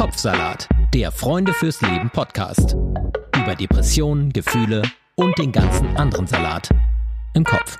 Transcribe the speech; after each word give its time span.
Kopfsalat, 0.00 0.66
der 0.94 1.12
Freunde 1.12 1.52
fürs 1.52 1.82
Leben 1.82 2.08
Podcast. 2.08 2.74
Über 3.36 3.54
Depressionen, 3.54 4.32
Gefühle 4.32 4.80
und 5.14 5.36
den 5.36 5.52
ganzen 5.52 5.94
anderen 5.94 6.26
Salat 6.26 6.70
im 7.34 7.44
Kopf. 7.44 7.76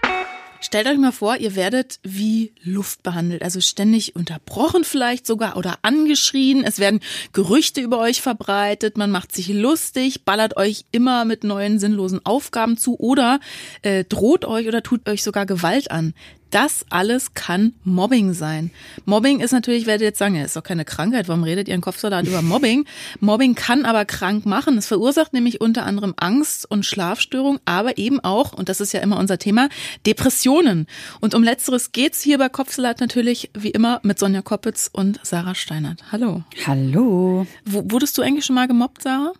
Stellt 0.60 0.86
euch 0.86 0.98
mal 0.98 1.12
vor, 1.12 1.38
ihr 1.38 1.56
werdet 1.56 1.98
wie 2.02 2.52
Luft 2.62 3.02
behandelt, 3.02 3.42
also 3.42 3.62
ständig 3.62 4.16
unterbrochen 4.16 4.84
vielleicht 4.84 5.26
sogar 5.26 5.56
oder 5.56 5.78
angeschrien. 5.80 6.62
Es 6.62 6.78
werden 6.78 7.00
Gerüchte 7.32 7.80
über 7.80 7.98
euch 7.98 8.20
verbreitet, 8.20 8.98
man 8.98 9.10
macht 9.10 9.34
sich 9.34 9.48
lustig, 9.48 10.26
ballert 10.26 10.58
euch 10.58 10.84
immer 10.92 11.24
mit 11.24 11.42
neuen 11.42 11.78
sinnlosen 11.78 12.20
Aufgaben 12.26 12.76
zu 12.76 13.00
oder 13.00 13.40
äh, 13.80 14.04
droht 14.04 14.44
euch 14.44 14.68
oder 14.68 14.82
tut 14.82 15.08
euch 15.08 15.22
sogar 15.22 15.46
Gewalt 15.46 15.90
an. 15.90 16.12
Das 16.50 16.84
alles 16.90 17.34
kann 17.34 17.74
Mobbing 17.84 18.32
sein. 18.32 18.72
Mobbing 19.04 19.40
ist 19.40 19.52
natürlich, 19.52 19.86
werdet 19.86 20.02
jetzt 20.02 20.18
sagen, 20.18 20.34
ja, 20.34 20.44
ist 20.44 20.56
doch 20.56 20.64
keine 20.64 20.84
Krankheit, 20.84 21.28
warum 21.28 21.44
redet 21.44 21.68
ihr 21.68 21.74
in 21.74 21.80
Kopfsoldat 21.80 22.26
über 22.26 22.42
Mobbing? 22.42 22.86
Mobbing 23.20 23.54
kann 23.54 23.84
aber 23.84 24.04
krank 24.04 24.46
machen. 24.46 24.76
Es 24.76 24.88
verursacht 24.88 25.32
nämlich 25.32 25.60
unter 25.60 25.86
anderem 25.86 26.14
Angst 26.16 26.68
und 26.68 26.84
Schlafstörung, 26.84 27.60
aber 27.66 27.98
eben 27.98 28.18
auch, 28.20 28.52
und 28.52 28.68
das 28.68 28.80
ist 28.80 28.92
ja 28.92 29.00
immer 29.00 29.18
unser 29.18 29.38
Thema, 29.38 29.68
Depressionen. 30.06 30.86
Und 31.20 31.34
um 31.34 31.44
letzteres 31.44 31.92
geht's 31.92 32.20
hier 32.20 32.38
bei 32.38 32.48
Kopfsalat 32.48 33.00
natürlich 33.00 33.50
wie 33.54 33.70
immer 33.70 34.00
mit 34.02 34.18
Sonja 34.18 34.42
Koppitz 34.42 34.90
und 34.92 35.20
Sarah 35.22 35.54
Steinert. 35.54 36.10
Hallo. 36.10 36.42
Hallo. 36.66 37.46
W 37.64 37.82
wurdest 37.84 38.18
du 38.18 38.22
eigentlich 38.22 38.44
schon 38.44 38.56
mal 38.56 38.66
gemobbt, 38.66 39.02
Sarah? 39.02 39.32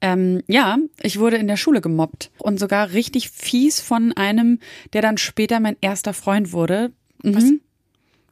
Ähm, 0.00 0.42
ja, 0.46 0.78
ich 1.02 1.18
wurde 1.18 1.36
in 1.36 1.46
der 1.46 1.56
Schule 1.56 1.80
gemobbt 1.80 2.30
und 2.38 2.58
sogar 2.58 2.92
richtig 2.92 3.30
fies 3.30 3.80
von 3.80 4.12
einem, 4.14 4.58
der 4.92 5.02
dann 5.02 5.18
später 5.18 5.60
mein 5.60 5.76
erster 5.80 6.14
Freund 6.14 6.52
wurde. 6.52 6.92
Mhm. 7.22 7.34
Was? 7.34 7.44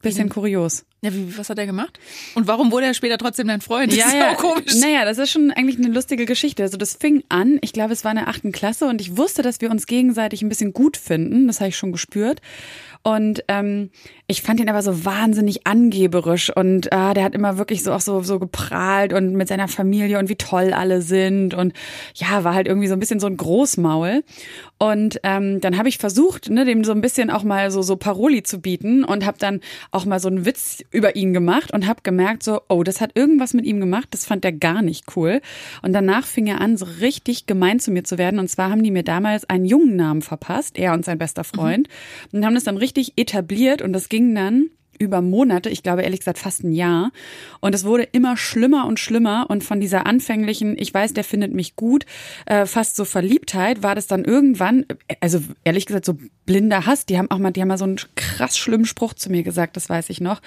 Bisschen 0.01 0.29
kurios. 0.29 0.85
Ja, 1.01 1.13
wie, 1.13 1.37
was 1.37 1.49
hat 1.49 1.57
er 1.57 1.65
gemacht? 1.65 1.99
Und 2.35 2.47
warum 2.47 2.71
wurde 2.71 2.85
er 2.85 2.93
später 2.93 3.17
trotzdem 3.17 3.47
dein 3.47 3.61
Freund? 3.61 3.91
Das 3.91 3.99
ja, 3.99 4.07
ist 4.07 4.13
ja 4.13 4.31
auch 4.31 4.37
komisch. 4.37 4.75
Naja, 4.75 5.05
das 5.05 5.17
ist 5.17 5.31
schon 5.31 5.51
eigentlich 5.51 5.77
eine 5.77 5.93
lustige 5.93 6.25
Geschichte. 6.25 6.63
Also 6.63 6.77
das 6.77 6.93
fing 6.93 7.23
an, 7.29 7.57
ich 7.61 7.71
glaube, 7.71 7.93
es 7.93 8.03
war 8.03 8.11
in 8.11 8.17
der 8.17 8.27
achten 8.27 8.51
Klasse 8.51 8.85
und 8.85 8.99
ich 8.99 9.15
wusste, 9.15 9.41
dass 9.41 9.61
wir 9.61 9.71
uns 9.71 9.87
gegenseitig 9.87 10.41
ein 10.41 10.49
bisschen 10.49 10.73
gut 10.73 10.97
finden. 10.97 11.47
Das 11.47 11.59
habe 11.59 11.69
ich 11.69 11.77
schon 11.77 11.93
gespürt. 11.93 12.41
Und 13.03 13.43
ähm, 13.47 13.91
ich 14.29 14.43
fand 14.43 14.59
ihn 14.59 14.69
aber 14.69 14.83
so 14.83 15.05
wahnsinnig 15.05 15.65
angeberisch 15.65 16.55
und 16.55 16.85
äh, 16.91 17.13
der 17.15 17.23
hat 17.23 17.33
immer 17.33 17.57
wirklich 17.57 17.81
so 17.81 17.91
auch 17.91 17.99
so, 17.99 18.21
so 18.21 18.37
geprahlt 18.37 19.11
und 19.11 19.33
mit 19.33 19.47
seiner 19.47 19.67
Familie 19.67 20.19
und 20.19 20.29
wie 20.29 20.35
toll 20.35 20.71
alle 20.71 21.01
sind 21.01 21.55
und 21.55 21.73
ja, 22.13 22.43
war 22.43 22.53
halt 22.53 22.67
irgendwie 22.67 22.87
so 22.87 22.93
ein 22.93 22.99
bisschen 22.99 23.19
so 23.19 23.25
ein 23.25 23.37
Großmaul. 23.37 24.23
Und 24.77 25.19
ähm, 25.23 25.59
dann 25.61 25.77
habe 25.77 25.89
ich 25.89 25.97
versucht, 25.97 26.49
ne, 26.49 26.63
dem 26.63 26.83
so 26.83 26.91
ein 26.91 27.01
bisschen 27.01 27.31
auch 27.31 27.43
mal 27.43 27.71
so 27.71 27.81
so 27.81 27.95
Paroli 27.95 28.43
zu 28.43 28.61
bieten 28.61 29.03
und 29.03 29.25
habe 29.25 29.39
dann 29.39 29.61
auch 29.89 30.05
mal 30.05 30.19
so 30.19 30.27
einen 30.27 30.45
Witz 30.45 30.83
über 30.91 31.15
ihn 31.15 31.33
gemacht 31.33 31.73
und 31.73 31.87
habe 31.87 32.01
gemerkt 32.03 32.43
so, 32.43 32.61
oh, 32.69 32.83
das 32.83 33.01
hat 33.01 33.11
irgendwas 33.15 33.55
mit 33.55 33.65
ihm 33.65 33.79
gemacht, 33.79 34.09
das 34.11 34.27
fand 34.27 34.45
er 34.45 34.53
gar 34.53 34.83
nicht 34.83 35.17
cool. 35.17 35.41
Und 35.81 35.91
danach 35.93 36.25
fing 36.25 36.45
er 36.45 36.61
an, 36.61 36.77
so 36.77 36.85
richtig 37.01 37.47
gemein 37.47 37.79
zu 37.79 37.89
mir 37.89 38.03
zu 38.03 38.19
werden. 38.19 38.39
Und 38.39 38.47
zwar 38.47 38.69
haben 38.69 38.83
die 38.83 38.91
mir 38.91 39.03
damals 39.03 39.49
einen 39.49 39.65
jungen 39.65 39.95
Namen 39.95 40.21
verpasst, 40.21 40.77
er 40.77 40.93
und 40.93 41.03
sein 41.03 41.17
bester 41.17 41.43
Freund, 41.43 41.87
mhm. 42.31 42.39
und 42.39 42.45
haben 42.45 42.55
das 42.55 42.63
dann 42.63 42.77
richtig 42.77 43.13
etabliert 43.17 43.81
und 43.81 43.91
das 43.91 44.07
ging 44.07 44.18
dann 44.35 44.69
über 44.99 45.21
Monate, 45.21 45.69
ich 45.69 45.81
glaube 45.81 46.03
ehrlich 46.03 46.19
gesagt 46.19 46.37
fast 46.37 46.63
ein 46.63 46.73
Jahr. 46.73 47.11
Und 47.61 47.73
es 47.73 47.85
wurde 47.85 48.03
immer 48.03 48.35
schlimmer 48.35 48.85
und 48.85 48.99
schlimmer. 48.99 49.45
Und 49.49 49.63
von 49.63 49.79
dieser 49.79 50.05
anfänglichen, 50.05 50.77
ich 50.77 50.93
weiß, 50.93 51.13
der 51.13 51.23
findet 51.23 51.53
mich 51.53 51.77
gut, 51.77 52.05
äh, 52.45 52.65
fast 52.65 52.97
so 52.97 53.05
Verliebtheit, 53.05 53.81
war 53.81 53.95
das 53.95 54.07
dann 54.07 54.25
irgendwann, 54.25 54.85
also 55.21 55.41
ehrlich 55.63 55.85
gesagt, 55.85 56.05
so 56.05 56.17
blinder 56.45 56.85
Hass. 56.85 57.05
Die 57.05 57.17
haben 57.17 57.31
auch 57.31 57.37
mal, 57.37 57.51
die 57.51 57.61
haben 57.61 57.69
mal 57.69 57.77
so 57.77 57.85
einen 57.85 57.99
krass 58.15 58.57
schlimmen 58.57 58.85
Spruch 58.85 59.13
zu 59.13 59.31
mir 59.31 59.43
gesagt, 59.43 59.77
das 59.77 59.89
weiß 59.89 60.09
ich 60.09 60.19
noch. 60.19 60.41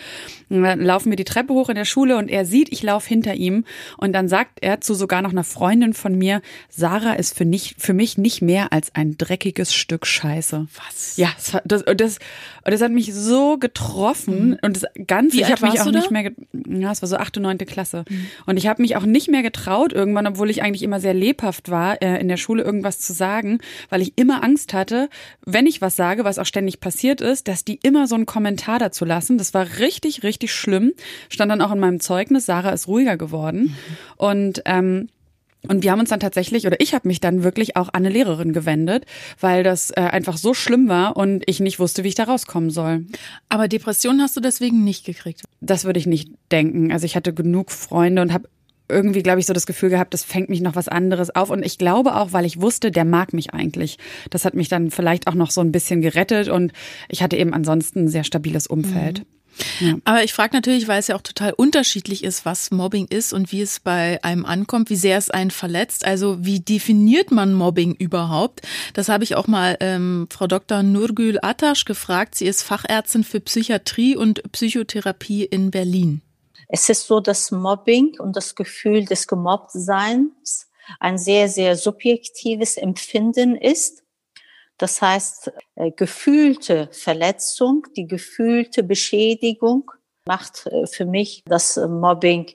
Und 0.50 0.62
dann 0.62 0.80
laufen 0.80 1.10
wir 1.10 1.16
die 1.16 1.24
Treppe 1.24 1.54
hoch 1.54 1.70
in 1.70 1.74
der 1.74 1.86
Schule 1.86 2.18
und 2.18 2.28
er 2.28 2.44
sieht, 2.44 2.70
ich 2.70 2.82
laufe 2.82 3.08
hinter 3.08 3.34
ihm. 3.34 3.64
Und 3.96 4.12
dann 4.12 4.28
sagt 4.28 4.58
er 4.60 4.82
zu 4.82 4.94
sogar 4.94 5.22
noch 5.22 5.32
einer 5.32 5.44
Freundin 5.44 5.94
von 5.94 6.16
mir, 6.16 6.42
Sarah 6.68 7.14
ist 7.14 7.36
für, 7.36 7.46
nicht, 7.46 7.80
für 7.80 7.94
mich 7.94 8.18
nicht 8.18 8.42
mehr 8.42 8.72
als 8.72 8.94
ein 8.94 9.16
dreckiges 9.16 9.74
Stück 9.74 10.06
Scheiße. 10.06 10.66
Was? 10.86 11.16
Ja, 11.16 11.30
das, 11.64 11.84
das, 11.96 12.18
das, 12.64 12.80
das 12.80 12.82
hat 12.82 12.92
mich 12.92 13.14
so 13.14 13.58
getroffen 13.58 14.32
Mhm. 14.32 14.58
Und 14.62 14.76
das 14.76 14.84
Ganze, 15.06 15.36
Wie 15.36 15.40
ich 15.42 15.50
habe 15.50 15.66
mich 15.66 15.80
auch 15.80 15.90
nicht 15.90 16.10
mehr, 16.10 16.30
ja, 16.68 16.92
es 16.92 17.02
war 17.02 17.08
so 17.08 17.16
achte, 17.16 17.40
neunte 17.40 17.66
Klasse. 17.66 18.04
Mhm. 18.08 18.26
Und 18.46 18.56
ich 18.56 18.66
habe 18.66 18.82
mich 18.82 18.96
auch 18.96 19.04
nicht 19.04 19.28
mehr 19.28 19.42
getraut 19.42 19.92
irgendwann, 19.92 20.26
obwohl 20.26 20.50
ich 20.50 20.62
eigentlich 20.62 20.82
immer 20.82 21.00
sehr 21.00 21.14
lebhaft 21.14 21.70
war, 21.70 22.00
äh, 22.02 22.20
in 22.20 22.28
der 22.28 22.36
Schule 22.36 22.62
irgendwas 22.62 22.98
zu 22.98 23.12
sagen, 23.12 23.58
weil 23.88 24.02
ich 24.02 24.12
immer 24.16 24.42
Angst 24.42 24.74
hatte, 24.74 25.08
wenn 25.44 25.66
ich 25.66 25.80
was 25.80 25.96
sage, 25.96 26.24
was 26.24 26.38
auch 26.38 26.46
ständig 26.46 26.80
passiert 26.80 27.20
ist, 27.20 27.48
dass 27.48 27.64
die 27.64 27.78
immer 27.82 28.06
so 28.06 28.14
einen 28.14 28.26
Kommentar 28.26 28.78
dazu 28.78 29.04
lassen. 29.04 29.38
Das 29.38 29.54
war 29.54 29.66
richtig, 29.78 30.22
richtig 30.22 30.52
schlimm. 30.52 30.92
Stand 31.28 31.50
dann 31.50 31.60
auch 31.60 31.72
in 31.72 31.80
meinem 31.80 32.00
Zeugnis, 32.00 32.46
Sarah 32.46 32.70
ist 32.70 32.88
ruhiger 32.88 33.16
geworden. 33.16 33.62
Mhm. 33.62 33.74
Und 34.16 34.62
ähm, 34.66 35.08
und 35.68 35.82
wir 35.82 35.92
haben 35.92 36.00
uns 36.00 36.10
dann 36.10 36.20
tatsächlich, 36.20 36.66
oder 36.66 36.80
ich 36.80 36.92
habe 36.92 37.06
mich 37.06 37.20
dann 37.20 37.44
wirklich 37.44 37.76
auch 37.76 37.88
an 37.88 38.04
eine 38.04 38.10
Lehrerin 38.10 38.52
gewendet, 38.52 39.06
weil 39.38 39.62
das 39.62 39.90
äh, 39.90 40.00
einfach 40.00 40.36
so 40.36 40.54
schlimm 40.54 40.88
war 40.88 41.16
und 41.16 41.44
ich 41.46 41.60
nicht 41.60 41.78
wusste, 41.78 42.02
wie 42.02 42.08
ich 42.08 42.14
da 42.14 42.24
rauskommen 42.24 42.70
soll. 42.70 43.06
Aber 43.48 43.68
Depressionen 43.68 44.22
hast 44.22 44.36
du 44.36 44.40
deswegen 44.40 44.82
nicht 44.82 45.04
gekriegt? 45.04 45.42
Das 45.60 45.84
würde 45.84 46.00
ich 46.00 46.06
nicht 46.06 46.30
denken. 46.50 46.92
Also 46.92 47.06
ich 47.06 47.14
hatte 47.14 47.32
genug 47.32 47.70
Freunde 47.70 48.22
und 48.22 48.32
habe 48.32 48.48
irgendwie, 48.88 49.22
glaube 49.22 49.40
ich, 49.40 49.46
so 49.46 49.52
das 49.52 49.66
Gefühl 49.66 49.90
gehabt, 49.90 50.12
das 50.12 50.24
fängt 50.24 50.50
mich 50.50 50.60
noch 50.60 50.74
was 50.74 50.88
anderes 50.88 51.34
auf. 51.34 51.50
Und 51.50 51.64
ich 51.64 51.78
glaube 51.78 52.16
auch, 52.16 52.32
weil 52.32 52.44
ich 52.44 52.60
wusste, 52.60 52.90
der 52.90 53.04
mag 53.04 53.32
mich 53.32 53.54
eigentlich. 53.54 53.98
Das 54.30 54.44
hat 54.44 54.54
mich 54.54 54.68
dann 54.68 54.90
vielleicht 54.90 55.28
auch 55.28 55.34
noch 55.34 55.50
so 55.50 55.60
ein 55.60 55.72
bisschen 55.72 56.02
gerettet 56.02 56.48
und 56.48 56.72
ich 57.08 57.22
hatte 57.22 57.36
eben 57.36 57.54
ansonsten 57.54 58.00
ein 58.00 58.08
sehr 58.08 58.24
stabiles 58.24 58.66
Umfeld. 58.66 59.20
Mhm. 59.20 59.41
Ja. 59.80 59.94
Aber 60.04 60.24
ich 60.24 60.32
frage 60.32 60.54
natürlich, 60.54 60.88
weil 60.88 60.98
es 60.98 61.08
ja 61.08 61.16
auch 61.16 61.22
total 61.22 61.52
unterschiedlich 61.52 62.24
ist, 62.24 62.44
was 62.44 62.70
Mobbing 62.70 63.06
ist 63.08 63.32
und 63.32 63.52
wie 63.52 63.60
es 63.60 63.80
bei 63.80 64.22
einem 64.22 64.44
ankommt, 64.44 64.90
wie 64.90 64.96
sehr 64.96 65.18
es 65.18 65.30
einen 65.30 65.50
verletzt. 65.50 66.04
Also 66.04 66.44
wie 66.44 66.60
definiert 66.60 67.30
man 67.30 67.54
Mobbing 67.54 67.94
überhaupt? 67.94 68.62
Das 68.94 69.08
habe 69.08 69.24
ich 69.24 69.34
auch 69.36 69.46
mal 69.46 69.76
ähm, 69.80 70.26
Frau 70.30 70.46
Dr. 70.46 70.82
Nurgül 70.82 71.38
Atasch 71.42 71.84
gefragt. 71.84 72.34
Sie 72.34 72.46
ist 72.46 72.62
Fachärztin 72.62 73.24
für 73.24 73.40
Psychiatrie 73.40 74.16
und 74.16 74.42
Psychotherapie 74.52 75.44
in 75.44 75.70
Berlin. 75.70 76.22
Es 76.68 76.88
ist 76.88 77.06
so, 77.06 77.20
dass 77.20 77.50
Mobbing 77.50 78.18
und 78.18 78.34
das 78.34 78.54
Gefühl 78.54 79.04
des 79.04 79.26
Gemobbtseins 79.26 80.68
ein 80.98 81.18
sehr, 81.18 81.48
sehr 81.48 81.76
subjektives 81.76 82.76
Empfinden 82.76 83.56
ist 83.56 84.01
das 84.82 85.00
heißt, 85.00 85.52
äh, 85.76 85.92
gefühlte 85.92 86.88
Verletzung, 86.90 87.86
die 87.96 88.08
gefühlte 88.08 88.82
Beschädigung 88.82 89.92
macht 90.26 90.66
äh, 90.66 90.88
für 90.88 91.06
mich 91.06 91.44
das 91.46 91.76
äh, 91.76 91.86
Mobbing 91.86 92.52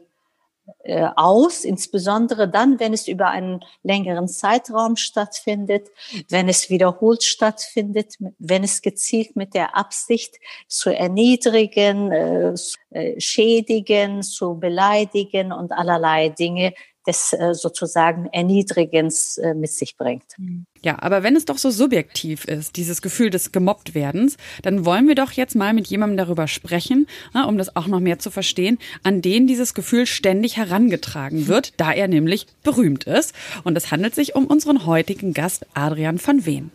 aus, 1.15 1.63
insbesondere 1.63 2.49
dann, 2.49 2.77
wenn 2.81 2.91
es 2.91 3.07
über 3.07 3.29
einen 3.29 3.61
längeren 3.83 4.27
Zeitraum 4.27 4.97
stattfindet, 4.97 5.87
wenn 6.27 6.49
es 6.49 6.69
wiederholt 6.69 7.23
stattfindet, 7.23 8.15
wenn 8.37 8.65
es 8.65 8.81
gezielt 8.81 9.37
mit 9.37 9.53
der 9.53 9.77
Absicht 9.77 10.35
zu 10.67 10.93
erniedrigen, 10.93 12.57
zu 12.57 12.77
schädigen, 13.17 14.23
zu 14.23 14.59
beleidigen 14.59 15.53
und 15.53 15.71
allerlei 15.71 16.27
Dinge 16.27 16.73
des 17.07 17.33
äh, 17.33 17.53
sozusagen 17.53 18.27
Erniedrigens 18.31 19.37
äh, 19.37 19.53
mit 19.53 19.71
sich 19.71 19.97
bringt. 19.97 20.35
Ja, 20.83 20.97
aber 21.01 21.23
wenn 21.23 21.35
es 21.35 21.45
doch 21.45 21.57
so 21.57 21.71
subjektiv 21.71 22.45
ist, 22.45 22.75
dieses 22.75 23.01
Gefühl 23.01 23.29
des 23.29 23.51
Gemobbtwerdens, 23.51 24.37
dann 24.61 24.85
wollen 24.85 25.07
wir 25.07 25.15
doch 25.15 25.31
jetzt 25.31 25.55
mal 25.55 25.73
mit 25.73 25.87
jemandem 25.87 26.17
darüber 26.17 26.47
sprechen, 26.47 27.07
um 27.47 27.57
das 27.57 27.75
auch 27.75 27.87
noch 27.87 27.99
mehr 27.99 28.19
zu 28.19 28.29
verstehen, 28.29 28.77
an 29.03 29.21
den 29.21 29.47
dieses 29.47 29.73
Gefühl 29.73 30.05
ständig 30.05 30.57
herangetragen 30.57 31.47
wird, 31.47 31.73
da 31.77 31.91
er 31.91 32.07
nämlich 32.07 32.45
berühmt 32.63 33.05
ist. 33.05 33.33
Und 33.63 33.77
es 33.77 33.91
handelt 33.91 34.13
sich 34.13 34.35
um 34.35 34.45
unseren 34.45 34.85
heutigen 34.85 35.33
Gast 35.33 35.65
Adrian 35.73 36.19
van 36.23 36.45
Ween. 36.45 36.71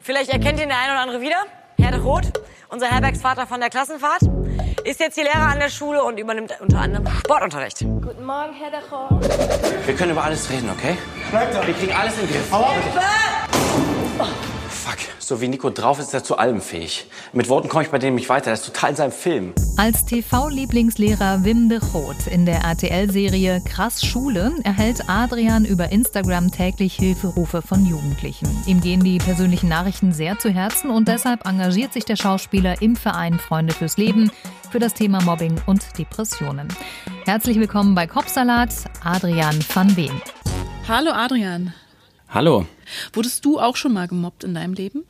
Vielleicht 0.00 0.30
erkennt 0.30 0.60
ihn 0.60 0.68
der 0.68 0.78
eine 0.78 0.92
oder 0.92 1.00
andere 1.00 1.20
wieder. 1.20 1.46
Herr 1.78 1.92
de 1.92 2.00
Roth, 2.00 2.32
unser 2.68 2.86
Herbergsvater 2.86 3.46
von 3.46 3.60
der 3.60 3.70
Klassenfahrt 3.70 4.22
ist 4.84 5.00
jetzt 5.00 5.14
hier 5.14 5.24
Lehrer 5.24 5.48
an 5.48 5.58
der 5.58 5.68
Schule 5.68 6.02
und 6.02 6.18
übernimmt 6.18 6.52
unter 6.60 6.80
anderem 6.80 7.06
Sportunterricht. 7.18 7.80
Guten 7.80 8.24
Morgen, 8.24 8.52
Herr 8.54 8.70
Dachau. 8.70 9.20
Wir 9.86 9.94
können 9.94 10.12
über 10.12 10.24
alles 10.24 10.50
reden, 10.50 10.70
okay? 10.70 10.96
Wir 11.30 11.74
kriegen 11.74 11.92
alles 11.92 12.14
in 12.14 12.26
den 12.26 12.28
Griff. 12.28 12.48
Fuck, 14.68 14.98
so 15.20 15.40
wie 15.40 15.46
Nico 15.46 15.70
drauf 15.70 16.00
ist, 16.00 16.06
ist 16.06 16.14
er 16.14 16.24
zu 16.24 16.36
allem 16.36 16.60
fähig. 16.60 17.06
Mit 17.32 17.48
Worten 17.48 17.68
komme 17.68 17.84
ich 17.84 17.90
bei 17.90 17.98
dem 17.98 18.16
nicht 18.16 18.28
weiter, 18.28 18.48
er 18.48 18.54
ist 18.54 18.66
total 18.66 18.90
in 18.90 18.96
seinem 18.96 19.12
Film. 19.12 19.54
Als 19.76 20.04
TV-Lieblingslehrer 20.06 21.44
Wim 21.44 21.68
de 21.68 21.78
Groot 21.78 22.26
in 22.26 22.46
der 22.46 22.62
RTL-Serie 22.64 23.62
Krass 23.64 24.04
Schule 24.04 24.52
erhält 24.64 25.08
Adrian 25.08 25.64
über 25.64 25.90
Instagram 25.90 26.50
täglich 26.50 26.94
Hilferufe 26.96 27.62
von 27.62 27.86
Jugendlichen. 27.86 28.48
Ihm 28.66 28.80
gehen 28.80 29.04
die 29.04 29.18
persönlichen 29.18 29.68
Nachrichten 29.68 30.12
sehr 30.12 30.38
zu 30.40 30.50
Herzen 30.50 30.90
und 30.90 31.06
deshalb 31.06 31.46
engagiert 31.46 31.92
sich 31.92 32.04
der 32.04 32.16
Schauspieler 32.16 32.82
im 32.82 32.96
Verein 32.96 33.38
Freunde 33.38 33.72
fürs 33.72 33.96
Leben 33.96 34.32
für 34.72 34.78
das 34.78 34.94
Thema 34.94 35.20
Mobbing 35.20 35.60
und 35.66 35.82
Depressionen. 35.98 36.66
Herzlich 37.26 37.60
willkommen 37.60 37.94
bei 37.94 38.06
Kopfsalat, 38.06 38.72
Adrian 39.04 39.58
van 39.74 39.94
Ween. 39.98 40.22
Hallo 40.88 41.10
Adrian. 41.10 41.74
Hallo. 42.30 42.64
Wurdest 43.12 43.44
du 43.44 43.60
auch 43.60 43.76
schon 43.76 43.92
mal 43.92 44.08
gemobbt 44.08 44.44
in 44.44 44.54
deinem 44.54 44.72
Leben? 44.72 45.04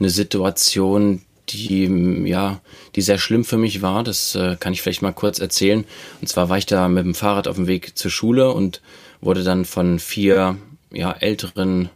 Eine 0.00 0.10
Situation, 0.10 1.22
die, 1.50 1.84
ja, 2.26 2.60
die 2.96 3.00
sehr 3.00 3.18
schlimm 3.18 3.44
für 3.44 3.58
mich 3.58 3.80
war. 3.80 4.02
Das 4.02 4.34
äh, 4.34 4.56
kann 4.58 4.72
ich 4.72 4.82
vielleicht 4.82 5.02
mal 5.02 5.12
kurz 5.12 5.38
erzählen. 5.38 5.84
Und 6.20 6.26
zwar 6.26 6.48
war 6.48 6.58
ich 6.58 6.66
da 6.66 6.88
mit 6.88 7.04
dem 7.04 7.14
Fahrrad 7.14 7.46
auf 7.46 7.54
dem 7.54 7.68
Weg 7.68 7.96
zur 7.96 8.10
Schule 8.10 8.50
und 8.50 8.82
wurde 9.20 9.44
dann 9.44 9.64
von 9.64 10.00
vier 10.00 10.56
ja, 10.90 11.12
älteren, 11.12 11.90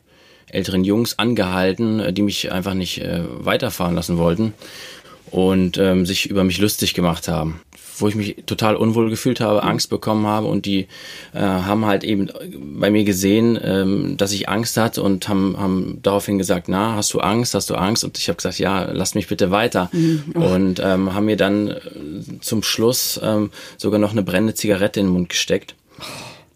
älteren 0.46 0.84
Jungs 0.84 1.18
angehalten, 1.18 1.98
äh, 1.98 2.12
die 2.12 2.22
mich 2.22 2.52
einfach 2.52 2.74
nicht 2.74 3.00
äh, 3.00 3.24
weiterfahren 3.26 3.96
lassen 3.96 4.16
wollten 4.16 4.54
und 5.30 5.78
ähm, 5.78 6.06
sich 6.06 6.28
über 6.28 6.44
mich 6.44 6.58
lustig 6.58 6.94
gemacht 6.94 7.28
haben 7.28 7.60
wo 8.00 8.08
ich 8.08 8.14
mich 8.14 8.36
total 8.46 8.76
unwohl 8.76 9.10
gefühlt 9.10 9.40
habe, 9.40 9.62
Angst 9.62 9.90
bekommen 9.90 10.26
habe 10.26 10.46
und 10.46 10.66
die 10.66 10.86
äh, 11.32 11.40
haben 11.40 11.86
halt 11.86 12.04
eben 12.04 12.28
bei 12.78 12.90
mir 12.90 13.04
gesehen, 13.04 13.58
ähm, 13.62 14.16
dass 14.16 14.32
ich 14.32 14.48
Angst 14.48 14.76
hatte 14.76 15.02
und 15.02 15.28
haben, 15.28 15.56
haben 15.58 15.98
daraufhin 16.02 16.38
gesagt, 16.38 16.68
na, 16.68 16.96
hast 16.96 17.12
du 17.12 17.20
Angst, 17.20 17.54
hast 17.54 17.70
du 17.70 17.74
Angst? 17.74 18.04
Und 18.04 18.18
ich 18.18 18.28
habe 18.28 18.36
gesagt, 18.36 18.58
ja, 18.58 18.90
lass 18.90 19.14
mich 19.14 19.28
bitte 19.28 19.50
weiter. 19.50 19.90
Mhm. 19.92 20.24
Oh. 20.34 20.40
Und 20.40 20.80
ähm, 20.82 21.14
haben 21.14 21.26
mir 21.26 21.36
dann 21.36 21.68
äh, 21.68 21.80
zum 22.40 22.62
Schluss 22.62 23.20
ähm, 23.22 23.50
sogar 23.76 24.00
noch 24.00 24.12
eine 24.12 24.22
brennende 24.22 24.54
Zigarette 24.54 25.00
in 25.00 25.06
den 25.06 25.12
Mund 25.12 25.28
gesteckt. 25.28 25.74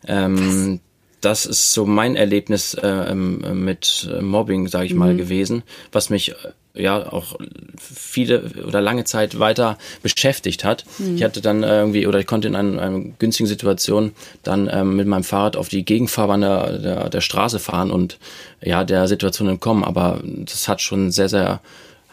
Ähm, 0.06 0.80
das 1.20 1.46
ist 1.46 1.72
so 1.72 1.86
mein 1.86 2.16
Erlebnis 2.16 2.74
äh, 2.74 2.86
ähm, 2.86 3.64
mit 3.64 4.10
Mobbing, 4.20 4.68
sage 4.68 4.86
ich 4.86 4.92
mhm. 4.92 4.98
mal, 4.98 5.16
gewesen, 5.16 5.62
was 5.90 6.10
mich 6.10 6.32
äh, 6.32 6.34
ja 6.74 7.12
auch 7.12 7.36
viele 7.78 8.50
oder 8.66 8.80
lange 8.80 9.04
Zeit 9.04 9.38
weiter 9.38 9.78
beschäftigt 10.02 10.64
hat. 10.64 10.84
Mhm. 10.98 11.16
Ich 11.16 11.22
hatte 11.22 11.40
dann 11.40 11.62
irgendwie 11.62 12.06
oder 12.06 12.18
ich 12.18 12.26
konnte 12.26 12.48
in 12.48 12.56
einer, 12.56 12.82
einer 12.82 13.00
günstigen 13.18 13.46
Situation 13.46 14.12
dann 14.42 14.68
ähm, 14.72 14.96
mit 14.96 15.06
meinem 15.06 15.24
Fahrrad 15.24 15.56
auf 15.56 15.68
die 15.68 15.84
Gegenfahrbahn 15.84 16.40
der, 16.40 16.78
der, 16.78 17.10
der 17.10 17.20
Straße 17.20 17.58
fahren 17.58 17.90
und 17.90 18.18
ja 18.60 18.84
der 18.84 19.06
Situation 19.06 19.48
entkommen. 19.48 19.84
Aber 19.84 20.20
das 20.24 20.68
hat 20.68 20.80
schon 20.80 21.12
sehr 21.12 21.28
sehr 21.28 21.60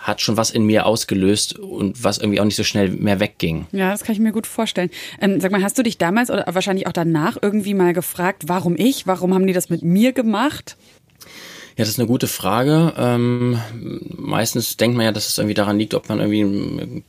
hat 0.02 0.20
schon 0.20 0.36
was 0.36 0.50
in 0.50 0.66
mir 0.66 0.86
ausgelöst 0.86 1.60
und 1.60 2.04
was 2.04 2.18
irgendwie 2.18 2.40
auch 2.40 2.46
nicht 2.46 2.56
so 2.56 2.64
schnell 2.64 2.90
mehr 2.90 3.20
wegging. 3.20 3.68
Ja, 3.72 3.92
das 3.92 4.04
kann 4.04 4.14
ich 4.14 4.20
mir 4.20 4.32
gut 4.32 4.48
vorstellen. 4.48 4.90
Ähm, 5.20 5.40
sag 5.40 5.52
mal, 5.52 5.62
hast 5.62 5.78
du 5.78 5.84
dich 5.84 6.00
damals 6.00 6.32
oder 6.32 6.46
wahrscheinlich 6.48 6.88
auch 6.88 6.92
danach 6.92 7.38
irgendwie 7.40 7.76
mal 7.76 7.94
gefragt, 7.94 8.44
warum 8.48 8.76
ich? 8.78 9.06
Warum 9.06 9.34
haben 9.34 9.46
die 9.46 9.54
das 9.54 9.70
mit 9.70 9.84
mir 9.84 10.12
gemacht? 10.12 10.76
Ja, 11.82 11.86
das 11.86 11.96
ist 11.96 12.00
eine 12.00 12.08
gute 12.08 12.28
Frage. 12.28 12.94
Ähm, 12.96 13.60
meistens 14.16 14.78
denkt 14.78 14.96
man 14.96 15.04
ja, 15.08 15.12
dass 15.12 15.28
es 15.28 15.40
irgendwie 15.40 15.56
daran 15.56 15.80
liegt, 15.80 15.96
ob 15.96 16.10
man 16.10 16.20
irgendwie 16.20 16.44
ein 16.44 17.04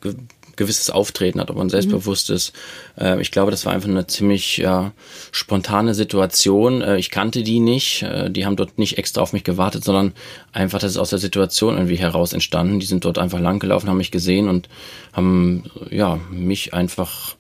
gewisses 0.57 0.89
Auftreten 0.89 1.41
hat, 1.41 1.51
ob 1.51 1.59
man 1.59 1.69
selbstbewusst 1.69 2.31
mhm. 2.31 2.37
ist. 2.37 2.55
Äh, 2.99 3.21
ich 3.21 3.31
glaube, 3.31 3.51
das 3.51 3.67
war 3.67 3.75
einfach 3.75 3.91
eine 3.91 4.07
ziemlich 4.07 4.57
ja, 4.57 4.93
spontane 5.31 5.93
Situation. 5.93 6.81
Äh, 6.81 6.97
ich 6.97 7.11
kannte 7.11 7.43
die 7.43 7.61
nicht. 7.61 8.03
Äh, 8.03 8.31
die 8.31 8.47
haben 8.47 8.57
dort 8.57 8.79
nicht 8.79 8.97
extra 8.97 9.21
auf 9.21 9.35
mich 9.35 9.45
gewartet, 9.45 9.85
sondern 9.85 10.15
einfach, 10.55 10.79
das 10.79 10.93
ist 10.93 10.97
aus 10.97 11.11
der 11.11 11.19
Situation 11.19 11.75
irgendwie 11.75 11.99
heraus 11.99 12.33
entstanden. 12.33 12.81
Die 12.81 12.87
sind 12.87 13.05
dort 13.05 13.19
einfach 13.19 13.41
langgelaufen, 13.41 13.91
haben 13.91 13.99
mich 13.99 14.11
gesehen 14.11 14.49
und 14.49 14.71
haben 15.13 15.65
ja 15.91 16.19
mich 16.31 16.73
einfach 16.73 17.37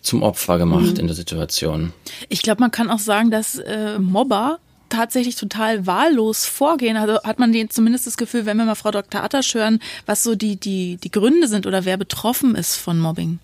zum 0.00 0.22
Opfer 0.22 0.58
gemacht 0.58 0.92
mhm. 0.92 1.00
in 1.00 1.06
der 1.08 1.16
Situation. 1.16 1.92
Ich 2.28 2.42
glaube, 2.42 2.60
man 2.60 2.70
kann 2.70 2.88
auch 2.88 3.00
sagen, 3.00 3.32
dass 3.32 3.58
äh, 3.58 3.98
Mobber 3.98 4.60
tatsächlich 4.88 5.36
total 5.36 5.86
wahllos 5.86 6.46
vorgehen. 6.46 6.96
Also 6.96 7.22
hat 7.22 7.38
man 7.38 7.52
den 7.52 7.70
zumindest 7.70 8.06
das 8.06 8.16
Gefühl, 8.16 8.46
wenn 8.46 8.56
wir 8.56 8.64
mal 8.64 8.74
Frau 8.74 8.90
Dr. 8.90 9.22
Atasch 9.22 9.54
hören, 9.54 9.80
was 10.06 10.22
so 10.22 10.34
die, 10.34 10.56
die, 10.56 10.96
die 10.96 11.10
Gründe 11.10 11.48
sind 11.48 11.66
oder 11.66 11.84
wer 11.84 11.96
betroffen 11.96 12.54
ist 12.54 12.76
von 12.76 12.98
Mobbing? 12.98 13.38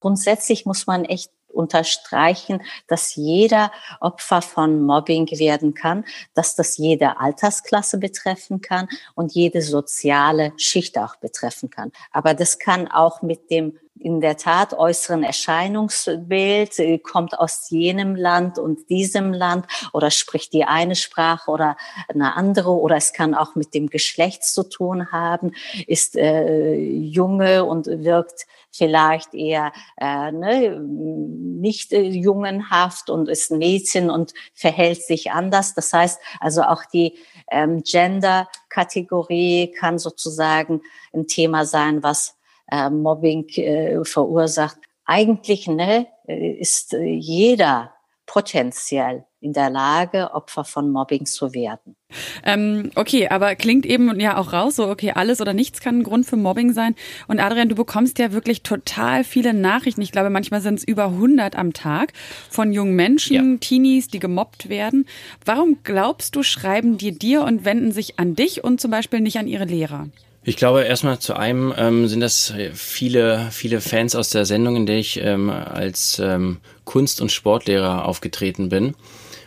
Grundsätzlich 0.00 0.66
muss 0.66 0.86
man 0.86 1.04
echt 1.04 1.30
unterstreichen, 1.54 2.62
dass 2.88 3.14
jeder 3.14 3.72
Opfer 4.00 4.42
von 4.42 4.82
Mobbing 4.82 5.30
werden 5.38 5.74
kann, 5.74 6.04
dass 6.34 6.56
das 6.56 6.76
jede 6.76 7.18
Altersklasse 7.20 7.98
betreffen 7.98 8.60
kann 8.60 8.88
und 9.14 9.32
jede 9.32 9.62
soziale 9.62 10.52
Schicht 10.56 10.98
auch 10.98 11.16
betreffen 11.16 11.70
kann. 11.70 11.92
Aber 12.10 12.34
das 12.34 12.58
kann 12.58 12.88
auch 12.88 13.22
mit 13.22 13.50
dem 13.50 13.78
in 13.98 14.20
der 14.20 14.36
Tat 14.36 14.74
äußeren 14.74 15.22
Erscheinungsbild, 15.22 17.02
kommt 17.04 17.38
aus 17.38 17.70
jenem 17.70 18.16
Land 18.16 18.58
und 18.58 18.90
diesem 18.90 19.32
Land 19.32 19.66
oder 19.92 20.10
spricht 20.10 20.52
die 20.52 20.64
eine 20.64 20.96
Sprache 20.96 21.50
oder 21.50 21.76
eine 22.08 22.36
andere 22.36 22.70
oder 22.70 22.96
es 22.96 23.12
kann 23.12 23.34
auch 23.34 23.54
mit 23.54 23.72
dem 23.72 23.88
Geschlecht 23.88 24.44
zu 24.44 24.68
tun 24.68 25.12
haben, 25.12 25.52
ist 25.86 26.16
äh, 26.16 26.74
junge 26.74 27.64
und 27.64 27.86
wirkt 27.86 28.46
vielleicht 28.72 29.34
eher 29.34 29.72
äh, 29.96 30.32
ne, 30.32 30.80
nicht 30.80 31.92
äh, 31.92 32.02
jungenhaft 32.02 33.08
und 33.08 33.28
ist 33.28 33.52
ein 33.52 33.58
Mädchen 33.58 34.10
und 34.10 34.34
verhält 34.52 35.02
sich 35.02 35.30
anders. 35.30 35.74
Das 35.74 35.92
heißt 35.92 36.20
also 36.40 36.62
auch 36.62 36.84
die 36.84 37.16
ähm, 37.50 37.82
Gender-Kategorie 37.84 39.72
kann 39.78 39.98
sozusagen 39.98 40.82
ein 41.12 41.28
Thema 41.28 41.64
sein, 41.66 42.02
was 42.02 42.36
äh, 42.70 42.90
Mobbing 42.90 43.48
äh, 43.56 44.04
verursacht. 44.04 44.78
Eigentlich 45.06 45.66
ne, 45.66 46.06
ist 46.26 46.94
äh, 46.94 47.04
jeder 47.04 47.92
potenziell 48.26 49.24
in 49.40 49.52
der 49.52 49.68
Lage, 49.68 50.32
Opfer 50.32 50.64
von 50.64 50.90
Mobbing 50.90 51.26
zu 51.26 51.52
werden. 51.52 51.96
Ähm, 52.44 52.90
okay, 52.94 53.28
aber 53.28 53.54
klingt 53.56 53.84
eben 53.84 54.18
ja 54.18 54.38
auch 54.38 54.54
raus, 54.54 54.76
so 54.76 54.88
okay, 54.88 55.12
alles 55.14 55.42
oder 55.42 55.52
nichts 55.52 55.80
kann 55.80 55.98
ein 55.98 56.02
Grund 56.02 56.24
für 56.24 56.36
Mobbing 56.36 56.72
sein. 56.72 56.94
Und 57.28 57.40
Adrian, 57.40 57.68
du 57.68 57.74
bekommst 57.74 58.18
ja 58.18 58.32
wirklich 58.32 58.62
total 58.62 59.22
viele 59.22 59.52
Nachrichten. 59.52 60.00
Ich 60.00 60.12
glaube, 60.12 60.30
manchmal 60.30 60.62
sind 60.62 60.78
es 60.78 60.84
über 60.84 61.04
100 61.04 61.56
am 61.56 61.74
Tag 61.74 62.14
von 62.48 62.72
jungen 62.72 62.96
Menschen, 62.96 63.52
ja. 63.52 63.58
Teenies, 63.58 64.08
die 64.08 64.18
gemobbt 64.18 64.70
werden. 64.70 65.06
Warum 65.44 65.78
glaubst 65.84 66.34
du, 66.36 66.42
schreiben 66.42 66.96
die 66.96 67.18
dir 67.18 67.42
und 67.42 67.66
wenden 67.66 67.92
sich 67.92 68.18
an 68.18 68.34
dich 68.34 68.64
und 68.64 68.80
zum 68.80 68.90
Beispiel 68.90 69.20
nicht 69.20 69.38
an 69.38 69.46
ihre 69.46 69.66
Lehrer? 69.66 70.08
Ich 70.46 70.56
glaube, 70.56 70.82
erstmal 70.82 71.18
zu 71.18 71.34
einem 71.34 71.72
ähm, 71.74 72.06
sind 72.06 72.20
das 72.20 72.52
viele, 72.74 73.48
viele 73.50 73.80
Fans 73.80 74.14
aus 74.14 74.28
der 74.28 74.44
Sendung, 74.44 74.76
in 74.76 74.84
der 74.84 74.98
ich 74.98 75.18
ähm, 75.22 75.48
als 75.48 76.18
ähm, 76.18 76.58
Kunst- 76.84 77.22
und 77.22 77.32
Sportlehrer 77.32 78.04
aufgetreten 78.04 78.68
bin. 78.68 78.94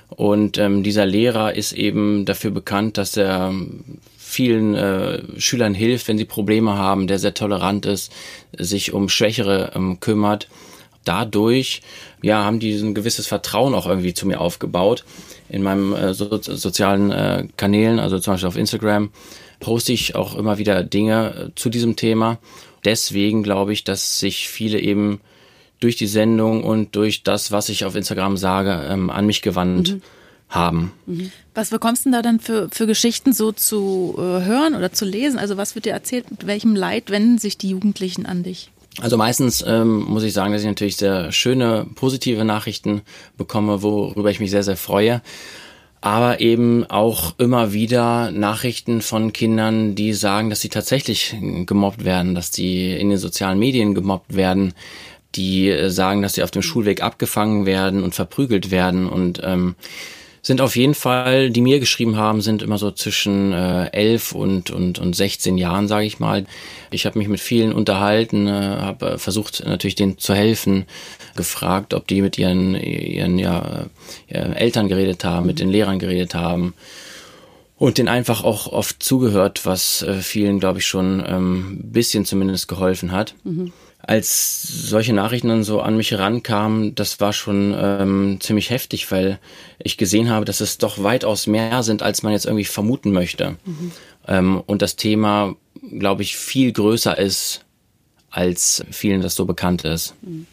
Und 0.10 0.58
ähm, 0.58 0.82
dieser 0.82 1.06
Lehrer 1.06 1.54
ist 1.54 1.74
eben 1.74 2.26
dafür 2.26 2.50
bekannt, 2.50 2.98
dass 2.98 3.16
er 3.16 3.54
vielen 4.18 4.74
äh, 4.74 5.22
Schülern 5.40 5.76
hilft, 5.76 6.08
wenn 6.08 6.18
sie 6.18 6.26
Probleme 6.26 6.74
haben, 6.74 7.06
der 7.06 7.20
sehr 7.20 7.36
tolerant 7.36 7.86
ist, 7.86 8.12
sich 8.58 8.92
um 8.92 9.08
Schwächere 9.08 9.74
ähm, 9.76 10.00
kümmert. 10.00 10.48
Dadurch 11.08 11.82
ja, 12.22 12.44
haben 12.44 12.60
die 12.60 12.74
ein 12.74 12.96
gewisses 12.96 13.28
Vertrauen 13.28 13.74
auch 13.74 13.88
irgendwie 13.88 14.14
zu 14.14 14.28
mir 14.28 14.42
aufgebaut 14.42 15.06
in 15.50 15.64
meinem 15.64 15.94
äh, 15.94 16.14
so, 16.14 16.40
sozialen 16.42 17.12
äh, 17.12 17.48
Kanälen, 17.58 18.00
also 18.00 18.20
zum 18.20 18.34
Beispiel 18.34 18.50
auf 18.50 18.58
Instagram 18.58 19.10
poste 19.60 19.92
ich 19.92 20.16
auch 20.16 20.36
immer 20.36 20.58
wieder 20.58 20.84
Dinge 20.84 21.50
äh, 21.50 21.56
zu 21.56 21.70
diesem 21.70 21.96
Thema. 21.96 22.38
Deswegen 22.86 23.44
glaube 23.44 23.74
ich, 23.74 23.84
dass 23.84 24.20
sich 24.20 24.50
viele 24.50 24.80
eben 24.80 25.20
durch 25.80 25.96
die 25.96 26.08
Sendung 26.08 26.64
und 26.64 26.96
durch 26.96 27.24
das, 27.24 27.52
was 27.52 27.70
ich 27.70 27.86
auf 27.86 27.96
Instagram 27.96 28.38
sage, 28.38 28.88
ähm, 28.90 29.10
an 29.10 29.26
mich 29.26 29.42
gewandt 29.42 29.94
mhm. 29.94 30.02
haben. 30.50 30.92
Mhm. 31.06 31.32
Was 31.54 31.70
bekommst 31.70 32.06
du 32.06 32.10
denn 32.10 32.14
da 32.14 32.22
dann 32.22 32.40
für, 32.40 32.70
für 32.72 32.88
Geschichten 32.88 33.34
so 33.34 33.52
zu 33.52 34.16
äh, 34.18 34.22
hören 34.22 34.76
oder 34.76 34.92
zu 34.92 35.06
lesen? 35.06 35.40
Also 35.40 35.58
was 35.58 35.76
wird 35.76 35.86
dir 35.86 35.94
erzählt? 35.94 36.30
Mit 36.32 36.48
welchem 36.48 36.76
Leid 36.76 37.10
wenden 37.10 37.38
sich 37.38 37.58
die 37.58 37.70
Jugendlichen 37.70 38.26
an 38.26 38.44
dich? 38.44 38.72
Also 39.00 39.16
meistens 39.16 39.64
ähm, 39.68 40.06
muss 40.06 40.24
ich 40.24 40.34
sagen, 40.34 40.54
dass 40.54 40.62
ich 40.62 40.68
natürlich 40.68 40.98
sehr 40.98 41.32
schöne, 41.32 41.86
positive 41.96 42.44
Nachrichten 42.44 43.02
bekomme, 43.38 43.84
worüber 43.84 44.32
ich 44.32 44.40
mich 44.40 44.50
sehr, 44.50 44.64
sehr 44.64 44.78
freue. 44.78 45.22
Aber 46.02 46.40
eben 46.40 46.86
auch 46.86 47.36
immer 47.38 47.74
wieder 47.74 48.32
Nachrichten 48.32 49.02
von 49.02 49.34
Kindern, 49.34 49.94
die 49.96 50.14
sagen, 50.14 50.50
dass 50.50 50.62
sie 50.62 50.70
tatsächlich 50.70 51.36
gemobbt 51.66 52.06
werden, 52.06 52.34
dass 52.34 52.50
die 52.52 52.94
in 52.94 53.10
den 53.10 53.18
sozialen 53.18 53.60
Medien 53.60 53.94
gemobbt 53.94 54.36
werden, 54.36 54.74
die 55.36 55.70
äh, 55.70 55.90
sagen, 55.90 56.22
dass 56.22 56.34
sie 56.34 56.44
auf 56.44 56.52
dem 56.52 56.62
Schulweg 56.62 57.02
abgefangen 57.02 57.66
werden 57.66 58.04
und 58.04 58.16
verprügelt 58.16 58.72
werden. 58.72 59.08
Und 59.08 59.42
ähm, 59.44 59.76
sind 60.48 60.62
auf 60.62 60.78
jeden 60.78 60.96
Fall, 60.96 61.50
die 61.50 61.60
mir 61.60 61.82
geschrieben 61.82 62.16
haben, 62.16 62.40
sind 62.40 62.62
immer 62.62 62.78
so 62.78 62.90
zwischen 62.92 63.52
äh, 63.52 63.88
11 63.92 64.32
und, 64.32 64.72
und, 64.72 64.98
und 64.98 65.14
16 65.14 65.58
Jahren, 65.58 65.90
sage 65.90 66.06
ich 66.06 66.20
mal. 66.20 66.46
Ich 66.90 67.06
habe 67.06 67.20
mich 67.20 67.28
mit 67.28 67.42
vielen 67.42 67.74
unterhalten, 67.74 68.48
äh, 68.48 68.52
habe 68.52 69.12
äh, 69.12 69.18
versucht 69.18 69.62
natürlich 69.66 69.96
denen 69.96 70.18
zu 70.18 70.34
helfen, 70.34 70.86
gefragt, 71.36 71.94
ob 71.94 72.08
die 72.08 72.22
mit 72.22 72.38
ihren, 72.38 72.76
ihren 72.76 73.38
ja, 73.38 73.88
ihren 74.30 74.54
Eltern 74.54 74.88
geredet 74.88 75.26
haben, 75.26 75.48
mit 75.48 75.60
den 75.60 75.70
Lehrern 75.70 76.00
geredet 76.00 76.34
haben 76.34 76.74
und 77.76 77.98
denen 77.98 78.08
einfach 78.08 78.46
auch 78.46 78.68
oft 78.68 79.04
zugehört, 79.04 79.66
was 79.66 80.02
äh, 80.02 80.16
vielen, 80.22 80.62
glaube 80.62 80.80
ich, 80.80 80.86
schon 80.88 81.22
ähm, 81.28 81.80
bisschen 81.84 82.24
zumindest 82.24 82.70
geholfen 82.70 83.12
hat. 83.12 83.36
Mhm 83.44 83.74
als 84.00 84.64
solche 84.64 85.14
Nachrichten 85.14 85.50
dann 85.50 85.64
so 85.64 85.82
an 85.82 85.98
mich 85.98 86.12
herankamen, 86.12 86.96
das 86.96 87.20
war 87.20 87.34
schon 87.34 87.76
ähm, 87.78 88.38
ziemlich 88.40 88.70
heftig, 88.70 89.12
weil 89.12 89.40
ich 89.80 89.98
gesehen 89.98 90.30
habe, 90.30 90.46
dass 90.46 90.62
es 90.62 90.78
doch 90.78 91.04
weitaus 91.04 91.48
mehr 91.48 91.84
sind, 91.84 92.04
als 92.04 92.24
man 92.24 92.32
jetzt 92.32 92.46
irgendwie 92.46 92.66
vermuten 92.66 93.12
möchte. 93.12 93.58
Mhm. 93.66 93.92
Ähm, 94.28 94.64
und 94.66 94.82
das 94.82 94.96
Thema, 94.96 95.56
glaube 95.98 96.24
ich, 96.24 96.38
viel 96.38 96.72
größer 96.72 97.18
ist, 97.18 97.66
als 98.30 98.86
vielen 98.92 99.22
das 99.22 99.36
so 99.36 99.46
bekannt 99.46 99.84
ist. 99.84 100.14
Und 100.22 100.48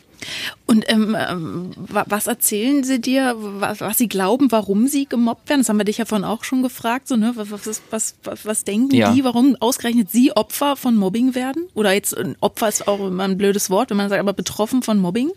Und 0.66 0.84
ähm, 0.88 1.16
ähm 1.18 1.70
was 1.76 2.26
erzählen 2.26 2.84
sie 2.84 3.00
dir, 3.00 3.34
was, 3.36 3.80
was, 3.80 3.98
sie 3.98 4.08
glauben, 4.08 4.50
warum 4.50 4.88
sie 4.88 5.06
gemobbt 5.06 5.48
werden? 5.48 5.60
Das 5.60 5.68
haben 5.68 5.78
wir 5.78 5.84
dich 5.84 5.98
ja 5.98 6.04
vorhin 6.04 6.24
auch 6.24 6.44
schon 6.44 6.62
gefragt. 6.62 7.08
So, 7.08 7.16
ne? 7.16 7.32
was, 7.34 7.50
was, 7.50 7.82
was, 7.90 8.44
was 8.44 8.64
denken 8.64 8.94
ja. 8.94 9.12
die, 9.12 9.24
warum 9.24 9.56
ausgerechnet 9.60 10.10
sie 10.10 10.34
Opfer 10.36 10.76
von 10.76 10.96
Mobbing 10.96 11.34
werden? 11.34 11.68
Oder 11.74 11.92
jetzt 11.92 12.16
Opfer 12.40 12.68
ist 12.68 12.88
auch 12.88 13.00
immer 13.00 13.24
ein 13.24 13.38
blödes 13.38 13.70
Wort, 13.70 13.90
wenn 13.90 13.96
man 13.96 14.08
sagt, 14.08 14.20
aber 14.20 14.32
betroffen 14.32 14.82
von 14.82 14.98
Mobbing? 14.98 15.30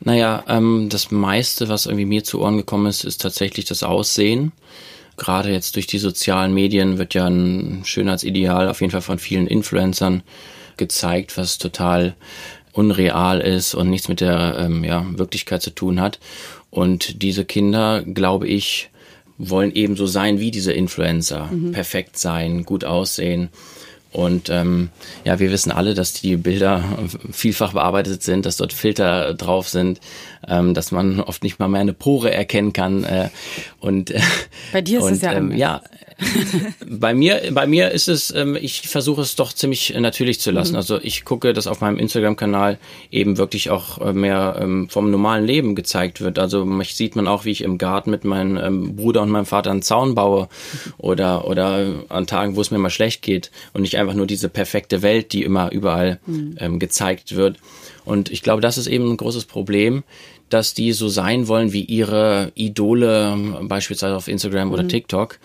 Naja, 0.00 0.44
ähm, 0.48 0.88
das 0.90 1.10
meiste, 1.10 1.68
was 1.68 1.86
irgendwie 1.86 2.06
mir 2.06 2.24
zu 2.24 2.40
Ohren 2.40 2.56
gekommen 2.56 2.86
ist, 2.86 3.04
ist 3.04 3.20
tatsächlich 3.20 3.66
das 3.66 3.82
Aussehen. 3.82 4.52
Gerade 5.16 5.52
jetzt 5.52 5.76
durch 5.76 5.86
die 5.86 5.98
sozialen 5.98 6.54
Medien 6.54 6.96
wird 6.96 7.12
ja 7.12 7.26
ein 7.26 7.82
Schönheitsideal 7.84 8.68
auf 8.68 8.80
jeden 8.80 8.90
Fall 8.90 9.02
von 9.02 9.18
vielen 9.18 9.46
Influencern 9.46 10.22
gezeigt, 10.78 11.36
was 11.36 11.58
total 11.58 12.14
unreal 12.72 13.40
ist 13.40 13.74
und 13.74 13.90
nichts 13.90 14.08
mit 14.08 14.20
der 14.20 14.56
ähm, 14.58 14.84
ja, 14.84 15.04
Wirklichkeit 15.16 15.62
zu 15.62 15.70
tun 15.70 16.00
hat. 16.00 16.18
Und 16.70 17.22
diese 17.22 17.44
Kinder, 17.44 18.02
glaube 18.02 18.46
ich, 18.46 18.90
wollen 19.38 19.72
ebenso 19.74 20.06
sein 20.06 20.38
wie 20.38 20.50
diese 20.50 20.72
Influencer. 20.72 21.46
Mhm. 21.50 21.72
Perfekt 21.72 22.18
sein, 22.18 22.64
gut 22.64 22.84
aussehen. 22.84 23.48
Und 24.12 24.50
ähm, 24.50 24.90
ja, 25.24 25.38
wir 25.38 25.52
wissen 25.52 25.70
alle, 25.70 25.94
dass 25.94 26.12
die 26.12 26.36
Bilder 26.36 26.82
vielfach 27.30 27.72
bearbeitet 27.72 28.22
sind, 28.22 28.44
dass 28.44 28.56
dort 28.56 28.72
Filter 28.72 29.34
drauf 29.34 29.68
sind, 29.68 30.00
ähm, 30.50 30.74
dass 30.74 30.92
man 30.92 31.20
oft 31.20 31.42
nicht 31.42 31.58
mal 31.58 31.68
mehr 31.68 31.80
eine 31.80 31.94
Pore 31.94 32.32
erkennen 32.32 32.72
kann. 32.72 33.04
Äh, 33.04 33.30
und 33.78 34.12
bei 34.72 34.82
dir 34.82 34.98
ist 34.98 35.04
und, 35.04 35.12
es 35.12 35.22
ja 35.22 35.32
ähm, 35.32 35.56
ja 35.56 35.80
bei 36.86 37.14
mir, 37.14 37.40
bei 37.52 37.66
mir 37.66 37.90
ist 37.90 38.08
es, 38.08 38.34
ähm, 38.34 38.56
ich 38.60 38.88
versuche 38.88 39.22
es 39.22 39.36
doch 39.36 39.52
ziemlich 39.52 39.94
natürlich 39.98 40.40
zu 40.40 40.50
lassen. 40.50 40.72
Mhm. 40.72 40.76
Also 40.76 40.98
ich 41.00 41.24
gucke, 41.24 41.52
dass 41.52 41.66
auf 41.66 41.80
meinem 41.80 41.98
Instagram-Kanal 41.98 42.78
eben 43.10 43.38
wirklich 43.38 43.70
auch 43.70 44.00
äh, 44.00 44.12
mehr 44.12 44.58
ähm, 44.60 44.88
vom 44.88 45.10
normalen 45.10 45.46
Leben 45.46 45.74
gezeigt 45.74 46.20
wird. 46.20 46.38
Also 46.38 46.64
mich 46.64 46.94
sieht 46.94 47.16
man 47.16 47.26
auch, 47.26 47.44
wie 47.44 47.50
ich 47.50 47.64
im 47.64 47.78
Garten 47.78 48.10
mit 48.10 48.24
meinem 48.24 48.58
ähm, 48.58 48.96
Bruder 48.96 49.22
und 49.22 49.30
meinem 49.30 49.46
Vater 49.46 49.70
einen 49.70 49.82
Zaun 49.82 50.14
baue 50.14 50.48
oder 50.98 51.46
oder 51.46 52.04
an 52.08 52.26
Tagen, 52.26 52.56
wo 52.56 52.60
es 52.60 52.70
mir 52.70 52.78
mal 52.78 52.90
schlecht 52.90 53.22
geht 53.22 53.50
und 53.72 53.82
nicht 53.82 53.96
einfach 53.96 54.14
nur 54.14 54.26
diese 54.26 54.48
perfekte 54.48 55.02
Welt, 55.02 55.32
die 55.32 55.42
immer 55.42 55.72
überall 55.72 56.18
mhm. 56.26 56.56
ähm, 56.58 56.78
gezeigt 56.78 57.34
wird. 57.34 57.56
Und 58.04 58.30
ich 58.30 58.42
glaube, 58.42 58.60
das 58.60 58.78
ist 58.78 58.86
eben 58.86 59.10
ein 59.10 59.16
großes 59.16 59.44
Problem, 59.44 60.02
dass 60.48 60.74
die 60.74 60.92
so 60.92 61.08
sein 61.08 61.48
wollen 61.48 61.72
wie 61.72 61.84
ihre 61.84 62.52
Idole, 62.54 63.36
beispielsweise 63.62 64.16
auf 64.16 64.28
Instagram 64.28 64.68
mhm. 64.68 64.74
oder 64.74 64.88
TikTok 64.88 65.38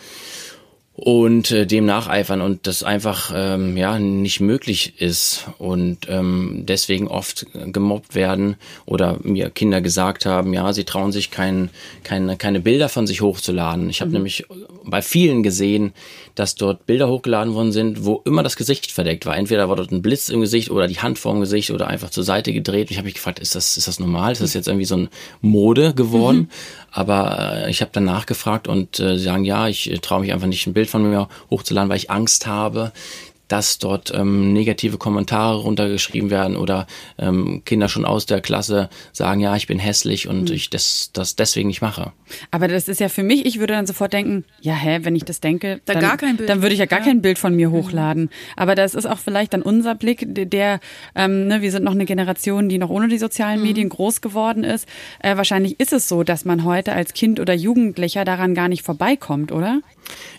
und 0.95 1.51
äh, 1.51 1.67
dem 1.67 1.85
nacheifern 1.85 2.39
und 2.39 2.67
das 2.67 2.81
einfach 2.81 3.31
ähm, 3.35 3.75
ja 3.75 4.00
nicht 4.00 4.39
möglich 4.39 4.93
ist 5.01 5.45
und 5.57 6.07
ähm, 6.07 6.63
deswegen 6.65 7.09
oft 7.09 7.45
gemobbt 7.53 8.15
werden 8.15 8.55
oder 8.85 9.19
mir 9.21 9.50
Kinder 9.50 9.81
gesagt 9.81 10.25
haben, 10.25 10.53
ja, 10.53 10.71
sie 10.71 10.85
trauen 10.85 11.12
sich 11.12 11.31
kein, 11.31 11.69
keine 12.03 12.38
keine 12.38 12.62
Bilder 12.62 12.88
von 12.88 13.07
sich 13.07 13.19
hochzuladen. 13.19 13.89
Ich 13.89 14.00
habe 14.00 14.09
mhm. 14.09 14.15
nämlich 14.15 14.45
bei 14.85 15.01
vielen 15.01 15.43
gesehen, 15.43 15.93
dass 16.35 16.55
dort 16.55 16.85
Bilder 16.85 17.07
hochgeladen 17.07 17.53
worden 17.53 17.71
sind, 17.71 18.05
wo 18.05 18.21
immer 18.25 18.43
das 18.43 18.55
Gesicht 18.55 18.91
verdeckt 18.91 19.25
war. 19.25 19.37
Entweder 19.37 19.67
war 19.69 19.75
dort 19.75 19.91
ein 19.91 20.01
Blitz 20.01 20.29
im 20.29 20.41
Gesicht 20.41 20.69
oder 20.69 20.87
die 20.87 20.99
Hand 20.99 21.17
vorm 21.17 21.39
Gesicht 21.39 21.71
oder 21.71 21.87
einfach 21.87 22.09
zur 22.09 22.23
Seite 22.23 22.53
gedreht. 22.53 22.91
Ich 22.91 22.97
habe 22.97 23.05
mich 23.05 23.15
gefragt, 23.15 23.39
ist 23.39 23.55
das 23.55 23.77
ist 23.77 23.87
das 23.87 23.99
normal? 23.99 24.33
Ist 24.33 24.41
das 24.41 24.53
jetzt 24.53 24.67
irgendwie 24.67 24.85
so 24.85 24.97
ein 24.97 25.09
Mode 25.41 25.93
geworden? 25.93 26.37
Mhm. 26.37 26.49
Aber 26.91 27.65
äh, 27.65 27.71
ich 27.71 27.81
habe 27.81 27.91
dann 27.93 28.05
nachgefragt 28.05 28.67
und 28.67 28.99
äh, 28.99 29.17
sagen, 29.17 29.45
ja, 29.45 29.67
ich 29.67 29.89
äh, 29.91 29.97
traue 29.97 30.21
mich 30.21 30.33
einfach 30.33 30.47
nicht 30.47 30.67
ein 30.67 30.73
Bild 30.73 30.89
von 30.89 31.09
mir 31.09 31.27
hochzuladen, 31.49 31.89
weil 31.89 31.97
ich 31.97 32.11
Angst 32.11 32.45
habe, 32.47 32.91
dass 33.47 33.79
dort 33.79 34.13
ähm, 34.13 34.53
negative 34.53 34.97
Kommentare 34.97 35.57
runtergeschrieben 35.57 36.29
werden 36.29 36.57
oder 36.57 36.87
ähm, 37.17 37.63
Kinder 37.65 37.89
schon 37.89 38.05
aus 38.05 38.25
der 38.25 38.41
Klasse 38.41 38.89
sagen, 39.11 39.41
ja, 39.41 39.55
ich 39.55 39.67
bin 39.67 39.79
hässlich 39.79 40.27
und 40.27 40.49
mhm. 40.49 40.55
ich 40.55 40.69
das, 40.69 41.11
das 41.13 41.35
deswegen 41.35 41.67
nicht 41.67 41.81
mache. 41.81 42.11
Aber 42.51 42.67
das 42.67 42.87
ist 42.87 42.99
ja 42.99 43.09
für 43.09 43.23
mich, 43.23 43.45
ich 43.45 43.59
würde 43.59 43.73
dann 43.73 43.85
sofort 43.85 44.13
denken, 44.13 44.45
ja, 44.61 44.73
hä, 44.73 44.99
wenn 45.03 45.15
ich 45.15 45.25
das 45.25 45.39
denke, 45.41 45.81
da 45.85 45.93
dann, 45.93 46.01
gar 46.01 46.17
kein 46.17 46.37
Bild. 46.37 46.49
dann 46.49 46.61
würde 46.61 46.73
ich 46.73 46.79
ja 46.79 46.85
gar 46.85 46.99
ja. 46.99 47.05
kein 47.05 47.21
Bild 47.21 47.37
von 47.37 47.55
mir 47.55 47.69
mhm. 47.69 47.73
hochladen. 47.73 48.29
Aber 48.55 48.75
das 48.75 48.95
ist 48.95 49.05
auch 49.05 49.19
vielleicht 49.19 49.53
dann 49.53 49.61
unser 49.61 49.95
Blick, 49.95 50.25
der, 50.27 50.79
ähm, 51.15 51.47
ne, 51.47 51.61
wir 51.61 51.71
sind 51.71 51.83
noch 51.83 51.93
eine 51.93 52.05
Generation, 52.05 52.69
die 52.69 52.77
noch 52.77 52.89
ohne 52.89 53.07
die 53.07 53.17
sozialen 53.17 53.59
mhm. 53.59 53.67
Medien 53.67 53.89
groß 53.89 54.21
geworden 54.21 54.63
ist. 54.63 54.87
Äh, 55.19 55.37
wahrscheinlich 55.37 55.79
ist 55.79 55.93
es 55.93 56.09
so, 56.09 56.23
dass 56.23 56.45
man 56.45 56.63
heute 56.63 56.93
als 56.93 57.13
Kind 57.13 57.39
oder 57.39 57.53
Jugendlicher 57.53 58.25
daran 58.25 58.55
gar 58.55 58.67
nicht 58.67 58.83
vorbeikommt, 58.83 59.51
oder? 59.51 59.81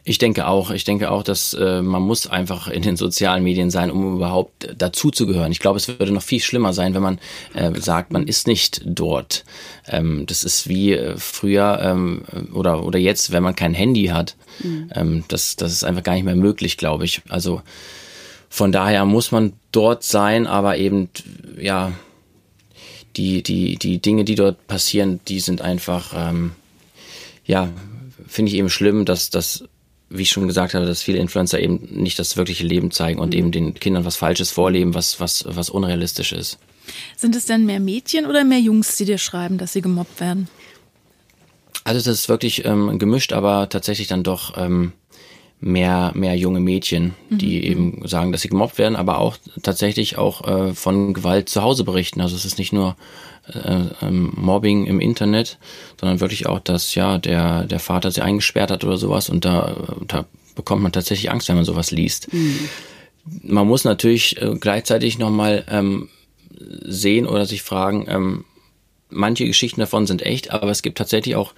Ich 0.04 0.18
denke 0.18 0.46
auch. 0.46 0.70
Ich 0.70 0.84
denke 0.84 1.10
auch, 1.10 1.22
dass 1.22 1.52
äh, 1.54 1.82
man 1.82 2.02
muss 2.02 2.26
einfach 2.26 2.68
in 2.68 2.82
den 2.82 2.96
sozialen 2.96 3.42
Medien 3.42 3.70
sein, 3.70 3.90
um 3.90 4.16
überhaupt 4.16 4.74
dazu 4.78 5.10
zu 5.10 5.26
gehören. 5.26 5.50
Ich 5.50 5.58
glaube, 5.58 5.78
es 5.78 5.88
würde 5.88 6.12
noch 6.12 6.22
viel 6.22 6.40
schlimmer 6.40 6.72
sein, 6.72 6.94
wenn 6.94 7.02
man 7.02 7.18
äh, 7.54 7.72
sagt, 7.80 8.12
man 8.12 8.26
ist 8.26 8.46
nicht 8.46 8.82
dort. 8.84 9.44
Ähm, 9.88 10.24
das 10.26 10.44
ist 10.44 10.68
wie 10.68 10.92
äh, 10.92 11.16
früher 11.16 11.80
ähm, 11.82 12.22
oder 12.52 12.84
oder 12.84 12.98
jetzt, 12.98 13.32
wenn 13.32 13.42
man 13.42 13.56
kein 13.56 13.74
Handy 13.74 14.06
hat. 14.06 14.36
Mhm. 14.62 14.90
Ähm, 14.94 15.24
das 15.28 15.56
das 15.56 15.72
ist 15.72 15.84
einfach 15.84 16.04
gar 16.04 16.14
nicht 16.14 16.24
mehr 16.24 16.36
möglich, 16.36 16.76
glaube 16.76 17.04
ich. 17.04 17.22
Also 17.28 17.62
von 18.48 18.72
daher 18.72 19.04
muss 19.04 19.32
man 19.32 19.54
dort 19.72 20.04
sein, 20.04 20.46
aber 20.46 20.78
eben 20.78 21.08
ja 21.60 21.92
die 23.16 23.42
die 23.42 23.76
die 23.76 23.98
Dinge, 23.98 24.24
die 24.24 24.34
dort 24.34 24.66
passieren, 24.66 25.20
die 25.26 25.40
sind 25.40 25.62
einfach 25.62 26.12
ähm, 26.16 26.52
ja 27.44 27.68
finde 28.26 28.50
ich 28.50 28.58
eben 28.58 28.70
schlimm, 28.70 29.04
dass 29.04 29.30
das 29.30 29.64
wie 30.08 30.22
ich 30.22 30.30
schon 30.30 30.46
gesagt 30.46 30.74
habe, 30.74 30.86
dass 30.86 31.02
viele 31.02 31.18
Influencer 31.18 31.60
eben 31.60 31.80
nicht 31.90 32.18
das 32.18 32.36
wirkliche 32.36 32.64
Leben 32.64 32.90
zeigen 32.90 33.18
und 33.18 33.30
mhm. 33.30 33.38
eben 33.38 33.52
den 33.52 33.74
Kindern 33.74 34.04
was 34.04 34.16
Falsches 34.16 34.50
vorleben, 34.50 34.94
was, 34.94 35.20
was, 35.20 35.44
was 35.48 35.70
unrealistisch 35.70 36.32
ist. 36.32 36.58
Sind 37.16 37.34
es 37.34 37.46
denn 37.46 37.66
mehr 37.66 37.80
Mädchen 37.80 38.26
oder 38.26 38.44
mehr 38.44 38.60
Jungs, 38.60 38.96
die 38.96 39.04
dir 39.04 39.18
schreiben, 39.18 39.58
dass 39.58 39.72
sie 39.72 39.82
gemobbt 39.82 40.20
werden? 40.20 40.48
Also 41.82 41.98
das 41.98 42.20
ist 42.20 42.28
wirklich 42.28 42.64
ähm, 42.64 42.98
gemischt, 42.98 43.32
aber 43.32 43.68
tatsächlich 43.68 44.08
dann 44.08 44.22
doch 44.22 44.56
ähm, 44.56 44.92
mehr, 45.66 46.12
mehr 46.14 46.36
junge 46.36 46.60
Mädchen, 46.60 47.14
die 47.28 47.58
mhm. 47.58 47.64
eben 47.64 48.08
sagen, 48.08 48.32
dass 48.32 48.42
sie 48.42 48.48
gemobbt 48.48 48.78
werden, 48.78 48.94
aber 48.94 49.18
auch 49.18 49.36
tatsächlich 49.62 50.16
auch 50.16 50.46
äh, 50.46 50.74
von 50.74 51.12
Gewalt 51.12 51.48
zu 51.48 51.62
Hause 51.62 51.82
berichten. 51.82 52.20
Also 52.20 52.36
es 52.36 52.44
ist 52.44 52.58
nicht 52.58 52.72
nur 52.72 52.96
äh, 53.52 53.80
ähm, 54.00 54.32
Mobbing 54.36 54.86
im 54.86 55.00
Internet, 55.00 55.58
sondern 56.00 56.20
wirklich 56.20 56.46
auch, 56.46 56.60
dass 56.60 56.94
ja 56.94 57.18
der, 57.18 57.64
der 57.64 57.80
Vater 57.80 58.12
sie 58.12 58.22
eingesperrt 58.22 58.70
hat 58.70 58.84
oder 58.84 58.96
sowas 58.96 59.28
und 59.28 59.44
da, 59.44 59.76
da 60.06 60.24
bekommt 60.54 60.82
man 60.82 60.92
tatsächlich 60.92 61.32
Angst, 61.32 61.48
wenn 61.48 61.56
man 61.56 61.64
sowas 61.64 61.90
liest. 61.90 62.32
Mhm. 62.32 62.68
Man 63.42 63.66
muss 63.66 63.82
natürlich 63.82 64.40
äh, 64.40 64.54
gleichzeitig 64.60 65.18
nochmal 65.18 65.64
ähm, 65.68 66.08
sehen 66.84 67.26
oder 67.26 67.44
sich 67.44 67.62
fragen, 67.62 68.06
ähm, 68.08 68.44
manche 69.10 69.46
Geschichten 69.46 69.80
davon 69.80 70.06
sind 70.06 70.22
echt, 70.22 70.52
aber 70.52 70.70
es 70.70 70.82
gibt 70.82 70.96
tatsächlich 70.98 71.34
auch 71.34 71.54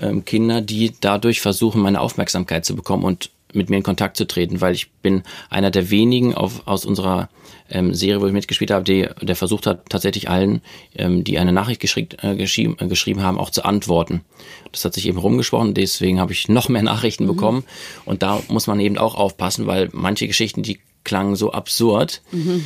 ähm, 0.00 0.24
Kinder, 0.24 0.60
die 0.60 0.92
dadurch 1.00 1.40
versuchen, 1.40 1.80
meine 1.80 2.00
Aufmerksamkeit 2.00 2.64
zu 2.64 2.74
bekommen 2.74 3.04
und 3.04 3.30
mit 3.52 3.70
mir 3.70 3.76
in 3.76 3.82
Kontakt 3.82 4.16
zu 4.16 4.26
treten, 4.26 4.60
weil 4.60 4.74
ich 4.74 4.90
bin 4.90 5.22
einer 5.50 5.70
der 5.70 5.90
wenigen 5.90 6.34
auf, 6.34 6.66
aus 6.66 6.84
unserer 6.84 7.28
ähm, 7.70 7.94
Serie, 7.94 8.20
wo 8.20 8.26
ich 8.26 8.32
mitgespielt 8.32 8.70
habe, 8.70 8.84
die, 8.84 9.08
der 9.20 9.36
versucht 9.36 9.66
hat, 9.66 9.88
tatsächlich 9.88 10.28
allen, 10.28 10.60
ähm, 10.96 11.24
die 11.24 11.38
eine 11.38 11.52
Nachricht 11.52 11.80
geschickt, 11.80 12.18
äh, 12.22 12.36
geschrieben, 12.36 12.76
äh, 12.78 12.86
geschrieben 12.86 13.22
haben, 13.22 13.38
auch 13.38 13.50
zu 13.50 13.64
antworten. 13.64 14.22
Das 14.70 14.84
hat 14.84 14.94
sich 14.94 15.06
eben 15.06 15.18
rumgesprochen, 15.18 15.74
deswegen 15.74 16.20
habe 16.20 16.32
ich 16.32 16.48
noch 16.48 16.68
mehr 16.68 16.82
Nachrichten 16.82 17.24
mhm. 17.24 17.28
bekommen. 17.28 17.64
Und 18.04 18.22
da 18.22 18.40
muss 18.48 18.66
man 18.66 18.80
eben 18.80 18.98
auch 18.98 19.14
aufpassen, 19.14 19.66
weil 19.66 19.88
manche 19.92 20.26
Geschichten, 20.26 20.62
die 20.62 20.80
klangen 21.04 21.36
so 21.36 21.52
absurd. 21.52 22.22
Mhm 22.30 22.64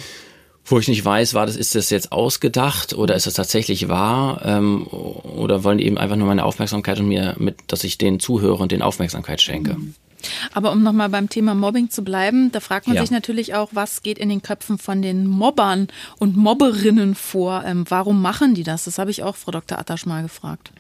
wo 0.69 0.79
ich 0.81 0.89
nicht 0.89 1.05
weiß, 1.05 1.35
war 1.35 1.47
das, 1.47 1.57
ist 1.57 1.75
das 1.75 1.91
jetzt 1.91 2.11
ausgedacht 2.11 2.93
oder 2.93 3.15
ist 3.15 3.27
das 3.27 3.35
tatsächlich 3.35 3.89
wahr? 3.89 4.43
Ähm, 4.45 4.87
oder 4.87 5.63
wollen 5.63 5.79
die 5.79 5.87
eben 5.87 5.97
einfach 5.97 6.17
nur 6.17 6.27
meine 6.27 6.45
Aufmerksamkeit 6.45 6.99
und 6.99 7.07
mir 7.09 7.37
mit, 7.39 7.59
dass 7.69 7.85
ich 7.85 7.99
denen 7.99 8.19
zuhöre 8.19 8.61
und 8.61 8.73
denen 8.73 8.83
Aufmerksamkeit 8.83 9.41
schenke? 9.41 9.75
Mhm. 9.75 9.95
Aber 10.53 10.73
um 10.73 10.83
nochmal 10.83 11.09
beim 11.09 11.29
Thema 11.29 11.55
Mobbing 11.55 11.91
zu 11.91 12.03
bleiben, 12.03 12.51
da 12.53 12.61
fragt 12.61 12.87
man 12.87 12.97
ja. 12.97 13.03
sich 13.03 13.11
natürlich 13.11 13.55
auch, 13.55 13.71
was 13.73 14.03
geht 14.03 14.19
in 14.19 14.29
den 14.29 14.43
Köpfen 14.43 14.79
von 14.79 15.03
den 15.03 15.27
Mobbern 15.27 15.89
und 16.19 16.37
Mobberinnen 16.37 17.15
vor? 17.15 17.65
Ähm, 17.65 17.85
warum 17.89 18.23
machen 18.23 18.55
die 18.55 18.63
das? 18.63 18.85
Das 18.85 18.99
habe 18.99 19.11
ich 19.11 19.23
auch 19.23 19.37
Frau 19.37 19.53
Dr. 19.53 19.79
Attasch 19.79 20.07
mal 20.07 20.23
gefragt. 20.23 20.73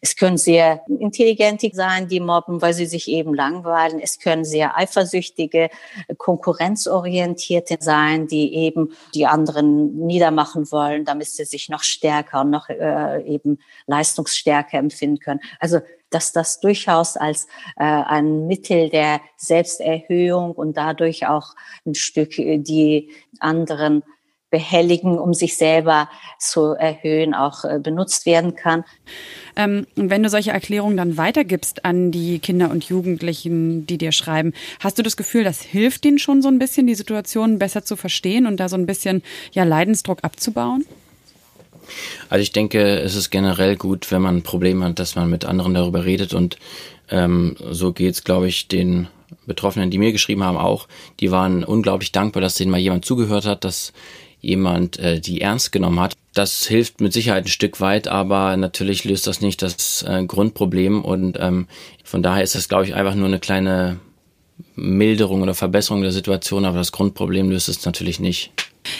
Es 0.00 0.16
können 0.16 0.38
sehr 0.38 0.82
intelligente 0.86 1.70
sein, 1.72 2.08
die 2.08 2.20
mobben, 2.20 2.62
weil 2.62 2.74
sie 2.74 2.86
sich 2.86 3.08
eben 3.08 3.34
langweilen. 3.34 4.00
Es 4.00 4.18
können 4.18 4.44
sehr 4.44 4.76
eifersüchtige, 4.76 5.70
konkurrenzorientierte 6.16 7.78
sein, 7.80 8.26
die 8.26 8.54
eben 8.54 8.92
die 9.14 9.26
anderen 9.26 10.06
niedermachen 10.06 10.70
wollen, 10.70 11.04
damit 11.04 11.28
sie 11.28 11.44
sich 11.44 11.68
noch 11.68 11.82
stärker 11.82 12.42
und 12.42 12.50
noch 12.50 12.68
äh, 12.68 13.22
eben 13.22 13.58
leistungsstärker 13.86 14.78
empfinden 14.78 15.18
können. 15.18 15.40
Also 15.58 15.80
dass 16.12 16.32
das 16.32 16.60
durchaus 16.60 17.16
als 17.16 17.46
äh, 17.76 17.84
ein 17.84 18.46
Mittel 18.46 18.90
der 18.90 19.20
Selbsterhöhung 19.36 20.52
und 20.52 20.76
dadurch 20.76 21.26
auch 21.26 21.54
ein 21.86 21.94
Stück 21.94 22.38
äh, 22.38 22.58
die 22.58 23.10
anderen 23.40 24.02
behelligen, 24.52 25.18
um 25.18 25.34
sich 25.34 25.56
selber 25.56 26.08
zu 26.38 26.74
erhöhen, 26.74 27.34
auch 27.34 27.64
äh, 27.64 27.80
benutzt 27.82 28.26
werden 28.26 28.54
kann. 28.54 28.84
Ähm, 29.56 29.86
wenn 29.96 30.22
du 30.22 30.28
solche 30.28 30.52
Erklärungen 30.52 30.96
dann 30.96 31.16
weitergibst 31.16 31.84
an 31.84 32.12
die 32.12 32.38
Kinder 32.38 32.70
und 32.70 32.84
Jugendlichen, 32.84 33.86
die 33.86 33.98
dir 33.98 34.12
schreiben, 34.12 34.52
hast 34.78 34.98
du 34.98 35.02
das 35.02 35.16
Gefühl, 35.16 35.42
das 35.42 35.62
hilft 35.62 36.04
ihnen 36.04 36.18
schon 36.18 36.42
so 36.42 36.48
ein 36.48 36.60
bisschen, 36.60 36.86
die 36.86 36.94
Situation 36.94 37.58
besser 37.58 37.84
zu 37.84 37.96
verstehen 37.96 38.46
und 38.46 38.58
da 38.58 38.68
so 38.68 38.76
ein 38.76 38.86
bisschen 38.86 39.22
ja 39.52 39.64
Leidensdruck 39.64 40.18
abzubauen? 40.22 40.84
Also 42.28 42.42
ich 42.42 42.52
denke, 42.52 43.00
es 43.00 43.16
ist 43.16 43.30
generell 43.30 43.76
gut, 43.76 44.12
wenn 44.12 44.22
man 44.22 44.36
ein 44.36 44.42
Problem 44.42 44.84
hat, 44.84 44.98
dass 44.98 45.16
man 45.16 45.28
mit 45.28 45.44
anderen 45.44 45.74
darüber 45.74 46.04
redet 46.04 46.34
und 46.34 46.58
ähm, 47.10 47.56
so 47.70 47.92
geht's, 47.92 48.22
glaube 48.22 48.48
ich, 48.48 48.68
den 48.68 49.08
Betroffenen, 49.46 49.90
die 49.90 49.98
mir 49.98 50.12
geschrieben 50.12 50.44
haben, 50.44 50.56
auch. 50.56 50.86
Die 51.20 51.30
waren 51.30 51.64
unglaublich 51.64 52.12
dankbar, 52.12 52.40
dass 52.40 52.54
denen 52.54 52.70
mal 52.70 52.78
jemand 52.78 53.04
zugehört 53.04 53.44
hat, 53.44 53.64
dass 53.64 53.92
jemand 54.42 54.98
äh, 54.98 55.20
die 55.20 55.40
ernst 55.40 55.72
genommen 55.72 56.00
hat. 56.00 56.16
Das 56.34 56.66
hilft 56.66 57.00
mit 57.00 57.12
Sicherheit 57.12 57.44
ein 57.44 57.48
Stück 57.48 57.80
weit, 57.80 58.08
aber 58.08 58.56
natürlich 58.56 59.04
löst 59.04 59.26
das 59.26 59.40
nicht 59.40 59.62
das 59.62 60.02
äh, 60.02 60.24
Grundproblem 60.26 61.02
und 61.02 61.38
ähm, 61.40 61.68
von 62.04 62.22
daher 62.22 62.42
ist 62.42 62.54
das, 62.54 62.68
glaube 62.68 62.84
ich, 62.84 62.94
einfach 62.94 63.14
nur 63.14 63.28
eine 63.28 63.38
kleine 63.38 64.00
Milderung 64.74 65.42
oder 65.42 65.54
Verbesserung 65.54 66.02
der 66.02 66.12
Situation, 66.12 66.64
aber 66.64 66.78
das 66.78 66.92
Grundproblem 66.92 67.50
löst 67.50 67.68
es 67.68 67.84
natürlich 67.86 68.20
nicht. 68.20 68.52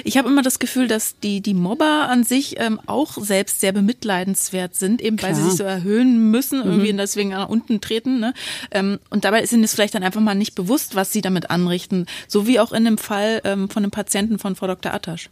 Ich 0.04 0.16
habe 0.16 0.28
immer 0.28 0.42
das 0.42 0.58
Gefühl, 0.58 0.88
dass 0.88 1.18
die, 1.18 1.40
die 1.40 1.54
Mobber 1.54 2.08
an 2.08 2.24
sich 2.24 2.60
ähm, 2.60 2.80
auch 2.86 3.16
selbst 3.18 3.60
sehr 3.60 3.72
bemitleidenswert 3.72 4.74
sind, 4.74 5.02
eben 5.02 5.16
Klar. 5.16 5.30
weil 5.30 5.36
sie 5.36 5.44
sich 5.44 5.56
so 5.56 5.64
erhöhen 5.64 6.30
müssen, 6.30 6.60
mhm. 6.60 6.66
irgendwie 6.66 6.92
mhm. 6.92 6.98
deswegen 6.98 7.30
nach 7.30 7.48
unten 7.48 7.80
treten. 7.80 8.20
Ne? 8.20 8.34
Ähm, 8.70 8.98
und 9.10 9.24
dabei 9.24 9.44
sind 9.46 9.64
es 9.64 9.74
vielleicht 9.74 9.94
dann 9.94 10.04
einfach 10.04 10.20
mal 10.20 10.34
nicht 10.34 10.54
bewusst, 10.54 10.94
was 10.94 11.12
sie 11.12 11.20
damit 11.20 11.50
anrichten. 11.50 12.06
So 12.28 12.46
wie 12.46 12.60
auch 12.60 12.72
in 12.72 12.84
dem 12.84 12.98
Fall 12.98 13.40
ähm, 13.44 13.68
von 13.68 13.82
einem 13.82 13.90
Patienten 13.90 14.38
von 14.38 14.56
Frau 14.56 14.66
Dr. 14.66 14.92
Attasch. 14.92 15.30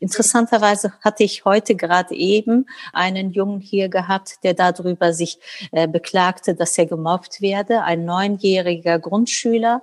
Interessanterweise 0.00 0.92
hatte 1.02 1.24
ich 1.24 1.44
heute 1.44 1.76
gerade 1.76 2.14
eben 2.14 2.66
einen 2.92 3.30
Jungen 3.30 3.60
hier 3.60 3.88
gehabt, 3.88 4.42
der 4.42 4.54
darüber 4.54 5.12
sich 5.12 5.38
äh, 5.72 5.86
beklagte, 5.86 6.54
dass 6.54 6.76
er 6.78 6.86
gemobbt 6.86 7.40
werde, 7.40 7.82
ein 7.82 8.04
neunjähriger 8.04 8.98
Grundschüler 8.98 9.82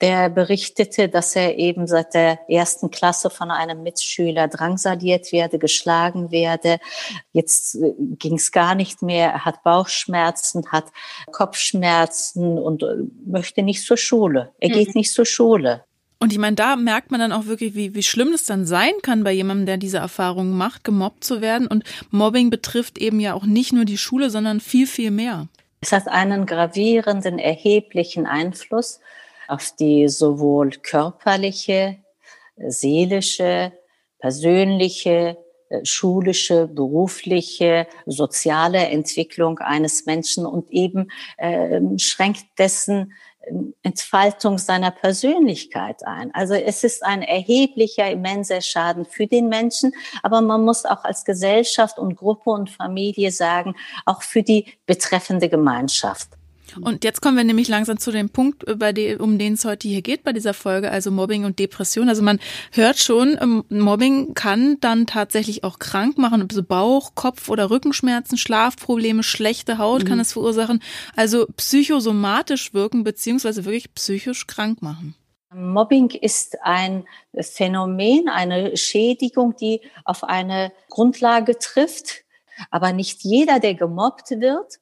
der 0.00 0.28
berichtete, 0.28 1.08
dass 1.08 1.36
er 1.36 1.56
eben 1.56 1.86
seit 1.86 2.14
der 2.14 2.38
ersten 2.48 2.90
Klasse 2.90 3.30
von 3.30 3.50
einem 3.50 3.82
Mitschüler 3.82 4.48
drangsaliert 4.48 5.32
werde, 5.32 5.58
geschlagen 5.58 6.30
werde. 6.30 6.78
Jetzt 7.32 7.76
äh, 7.76 7.94
ging 7.98 8.34
es 8.34 8.52
gar 8.52 8.74
nicht 8.74 9.02
mehr. 9.02 9.28
Er 9.30 9.44
hat 9.44 9.62
Bauchschmerzen, 9.62 10.64
hat 10.72 10.86
Kopfschmerzen 11.30 12.58
und 12.58 12.82
äh, 12.82 12.96
möchte 13.24 13.62
nicht 13.62 13.82
zur 13.82 13.96
Schule. 13.96 14.52
Er 14.58 14.70
geht 14.70 14.88
mhm. 14.88 15.00
nicht 15.00 15.12
zur 15.12 15.26
Schule. 15.26 15.84
Und 16.20 16.32
ich 16.32 16.38
meine, 16.38 16.56
da 16.56 16.76
merkt 16.76 17.10
man 17.10 17.20
dann 17.20 17.32
auch 17.32 17.46
wirklich, 17.46 17.74
wie, 17.74 17.94
wie 17.94 18.02
schlimm 18.02 18.32
es 18.32 18.44
dann 18.46 18.64
sein 18.64 18.92
kann 19.02 19.24
bei 19.24 19.32
jemandem, 19.32 19.66
der 19.66 19.76
diese 19.76 19.98
Erfahrungen 19.98 20.56
macht, 20.56 20.82
gemobbt 20.82 21.22
zu 21.22 21.40
werden. 21.40 21.66
Und 21.66 21.84
Mobbing 22.10 22.50
betrifft 22.50 22.98
eben 22.98 23.20
ja 23.20 23.34
auch 23.34 23.44
nicht 23.44 23.72
nur 23.72 23.84
die 23.84 23.98
Schule, 23.98 24.30
sondern 24.30 24.60
viel, 24.60 24.86
viel 24.86 25.10
mehr. 25.10 25.48
Es 25.82 25.92
hat 25.92 26.08
einen 26.08 26.46
gravierenden, 26.46 27.38
erheblichen 27.38 28.26
Einfluss 28.26 29.00
auf 29.48 29.72
die 29.78 30.08
sowohl 30.08 30.70
körperliche, 30.70 31.98
seelische, 32.56 33.72
persönliche, 34.18 35.36
äh, 35.68 35.84
schulische, 35.84 36.68
berufliche, 36.68 37.86
soziale 38.06 38.86
Entwicklung 38.88 39.58
eines 39.58 40.06
Menschen 40.06 40.46
und 40.46 40.70
eben 40.70 41.10
äh, 41.36 41.80
schränkt 41.98 42.44
dessen 42.58 43.12
ähm, 43.46 43.74
Entfaltung 43.82 44.58
seiner 44.58 44.90
Persönlichkeit 44.90 46.06
ein. 46.06 46.34
Also 46.34 46.54
es 46.54 46.84
ist 46.84 47.04
ein 47.04 47.22
erheblicher, 47.22 48.10
immenser 48.10 48.60
Schaden 48.60 49.04
für 49.04 49.26
den 49.26 49.48
Menschen, 49.48 49.92
aber 50.22 50.40
man 50.40 50.64
muss 50.64 50.84
auch 50.84 51.04
als 51.04 51.24
Gesellschaft 51.24 51.98
und 51.98 52.16
Gruppe 52.16 52.50
und 52.50 52.70
Familie 52.70 53.30
sagen, 53.30 53.74
auch 54.06 54.22
für 54.22 54.42
die 54.42 54.66
betreffende 54.86 55.48
Gemeinschaft. 55.48 56.28
Und 56.80 57.04
jetzt 57.04 57.20
kommen 57.20 57.36
wir 57.36 57.44
nämlich 57.44 57.68
langsam 57.68 57.98
zu 57.98 58.10
dem 58.10 58.30
Punkt, 58.30 58.64
bei 58.78 58.92
dem, 58.92 59.20
um 59.20 59.38
den 59.38 59.54
es 59.54 59.64
heute 59.64 59.86
hier 59.86 60.02
geht 60.02 60.24
bei 60.24 60.32
dieser 60.32 60.54
Folge, 60.54 60.90
also 60.90 61.10
Mobbing 61.10 61.44
und 61.44 61.58
Depression. 61.58 62.08
Also 62.08 62.22
man 62.22 62.40
hört 62.72 62.98
schon, 62.98 63.38
ähm, 63.40 63.64
Mobbing 63.68 64.34
kann 64.34 64.78
dann 64.80 65.06
tatsächlich 65.06 65.62
auch 65.62 65.78
krank 65.78 66.18
machen, 66.18 66.42
also 66.42 66.62
Bauch, 66.62 67.14
Kopf 67.14 67.48
oder 67.48 67.70
Rückenschmerzen, 67.70 68.38
Schlafprobleme, 68.38 69.22
schlechte 69.22 69.78
Haut 69.78 70.04
mhm. 70.04 70.08
kann 70.08 70.20
es 70.20 70.32
verursachen. 70.32 70.82
Also 71.14 71.46
psychosomatisch 71.56 72.74
wirken 72.74 73.04
beziehungsweise 73.04 73.64
wirklich 73.64 73.94
psychisch 73.94 74.46
krank 74.46 74.82
machen. 74.82 75.14
Mobbing 75.54 76.10
ist 76.10 76.56
ein 76.62 77.04
Phänomen, 77.38 78.28
eine 78.28 78.76
Schädigung, 78.76 79.54
die 79.56 79.80
auf 80.04 80.24
eine 80.24 80.72
Grundlage 80.90 81.58
trifft. 81.58 82.24
Aber 82.70 82.92
nicht 82.92 83.22
jeder, 83.22 83.60
der 83.60 83.74
gemobbt 83.74 84.30
wird, 84.30 84.78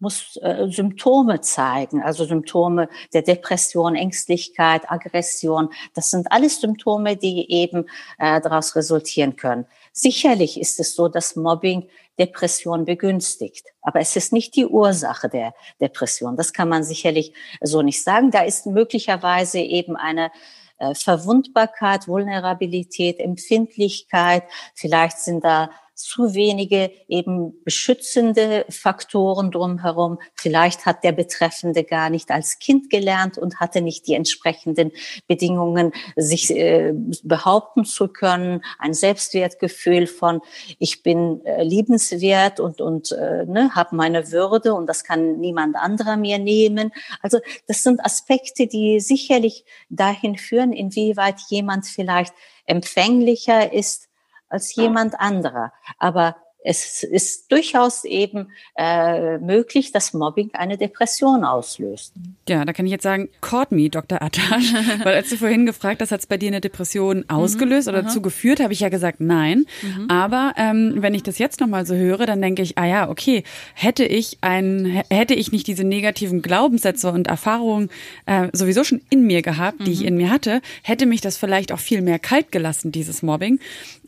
muss 0.00 0.36
äh, 0.42 0.66
Symptome 0.68 1.40
zeigen, 1.40 2.02
also 2.02 2.24
Symptome 2.24 2.88
der 3.12 3.22
Depression, 3.22 3.94
Ängstlichkeit, 3.94 4.90
Aggression. 4.90 5.70
Das 5.94 6.10
sind 6.10 6.32
alles 6.32 6.60
Symptome, 6.60 7.16
die 7.16 7.50
eben 7.50 7.86
äh, 8.18 8.40
daraus 8.40 8.74
resultieren 8.76 9.36
können. 9.36 9.66
Sicherlich 9.92 10.60
ist 10.60 10.80
es 10.80 10.94
so, 10.94 11.08
dass 11.08 11.36
Mobbing 11.36 11.88
Depression 12.18 12.84
begünstigt, 12.84 13.66
aber 13.80 14.00
es 14.00 14.14
ist 14.14 14.32
nicht 14.32 14.54
die 14.54 14.66
Ursache 14.66 15.28
der 15.28 15.54
Depression. 15.80 16.36
Das 16.36 16.52
kann 16.52 16.68
man 16.68 16.84
sicherlich 16.84 17.32
so 17.62 17.80
nicht 17.80 18.02
sagen. 18.02 18.30
Da 18.30 18.42
ist 18.42 18.66
möglicherweise 18.66 19.58
eben 19.58 19.96
eine 19.96 20.30
äh, 20.78 20.94
Verwundbarkeit, 20.94 22.08
Vulnerabilität, 22.08 23.20
Empfindlichkeit. 23.20 24.44
Vielleicht 24.74 25.18
sind 25.18 25.44
da 25.44 25.70
zu 26.02 26.34
wenige 26.34 26.90
eben 27.08 27.54
beschützende 27.64 28.64
Faktoren 28.68 29.50
drumherum. 29.50 30.18
Vielleicht 30.34 30.86
hat 30.86 31.04
der 31.04 31.12
Betreffende 31.12 31.84
gar 31.84 32.10
nicht 32.10 32.30
als 32.30 32.58
Kind 32.58 32.90
gelernt 32.90 33.38
und 33.38 33.60
hatte 33.60 33.80
nicht 33.80 34.06
die 34.06 34.14
entsprechenden 34.14 34.92
Bedingungen, 35.26 35.92
sich 36.16 36.50
äh, 36.50 36.92
behaupten 37.22 37.84
zu 37.84 38.08
können. 38.08 38.62
Ein 38.78 38.94
Selbstwertgefühl 38.94 40.06
von, 40.06 40.40
ich 40.78 41.02
bin 41.02 41.44
äh, 41.44 41.62
liebenswert 41.62 42.60
und, 42.60 42.80
und 42.80 43.12
äh, 43.12 43.44
ne, 43.46 43.74
habe 43.74 43.96
meine 43.96 44.30
Würde 44.32 44.74
und 44.74 44.86
das 44.86 45.04
kann 45.04 45.38
niemand 45.38 45.76
anderer 45.76 46.16
mir 46.16 46.38
nehmen. 46.38 46.92
Also 47.22 47.38
das 47.66 47.82
sind 47.82 48.04
Aspekte, 48.04 48.66
die 48.66 49.00
sicherlich 49.00 49.64
dahin 49.88 50.36
führen, 50.36 50.72
inwieweit 50.72 51.40
jemand 51.48 51.86
vielleicht 51.86 52.34
empfänglicher 52.66 53.72
ist 53.72 54.09
als 54.50 54.74
jemand 54.74 55.18
anderer. 55.18 55.72
Aber 55.98 56.36
es 56.62 57.02
ist 57.02 57.50
durchaus 57.50 58.04
eben 58.04 58.48
äh, 58.76 59.38
möglich, 59.38 59.92
dass 59.92 60.12
Mobbing 60.12 60.50
eine 60.52 60.76
Depression 60.76 61.44
auslöst. 61.44 62.12
Ja, 62.48 62.64
da 62.64 62.72
kann 62.72 62.84
ich 62.84 62.92
jetzt 62.92 63.02
sagen, 63.02 63.30
caught 63.40 63.72
me, 63.72 63.88
Dr. 63.88 64.20
Atash. 64.20 64.74
Weil 65.04 65.14
als 65.14 65.30
du 65.30 65.36
vorhin 65.36 65.64
gefragt 65.64 66.02
hast, 66.02 66.12
hat 66.12 66.20
es 66.20 66.26
bei 66.26 66.36
dir 66.36 66.48
eine 66.48 66.60
Depression 66.60 67.18
mhm. 67.18 67.24
ausgelöst 67.28 67.86
mhm, 67.88 67.94
oder 67.94 68.02
dazu 68.02 68.20
geführt, 68.20 68.60
habe 68.60 68.74
ich 68.74 68.80
ja 68.80 68.90
gesagt, 68.90 69.20
nein. 69.20 69.64
Mhm. 69.82 70.10
Aber 70.10 70.52
ähm, 70.56 70.96
wenn 70.96 71.14
ich 71.14 71.22
das 71.22 71.38
jetzt 71.38 71.60
nochmal 71.60 71.86
so 71.86 71.94
höre, 71.94 72.26
dann 72.26 72.42
denke 72.42 72.62
ich, 72.62 72.76
ah 72.76 72.86
ja, 72.86 73.08
okay, 73.08 73.42
hätte 73.74 74.04
ich 74.04 74.38
ein, 74.42 75.02
hätte 75.08 75.34
ich 75.34 75.52
nicht 75.52 75.66
diese 75.66 75.84
negativen 75.84 76.42
Glaubenssätze 76.42 77.10
und 77.10 77.28
Erfahrungen 77.28 77.88
äh, 78.26 78.48
sowieso 78.52 78.84
schon 78.84 79.00
in 79.08 79.26
mir 79.26 79.40
gehabt, 79.40 79.86
die 79.86 79.92
ich 79.92 80.00
mhm. 80.00 80.08
in 80.08 80.16
mir 80.16 80.30
hatte, 80.30 80.60
hätte 80.82 81.06
mich 81.06 81.22
das 81.22 81.38
vielleicht 81.38 81.72
auch 81.72 81.78
viel 81.78 82.02
mehr 82.02 82.18
kalt 82.18 82.52
gelassen, 82.52 82.92
dieses 82.92 83.22
Mobbing. 83.22 83.60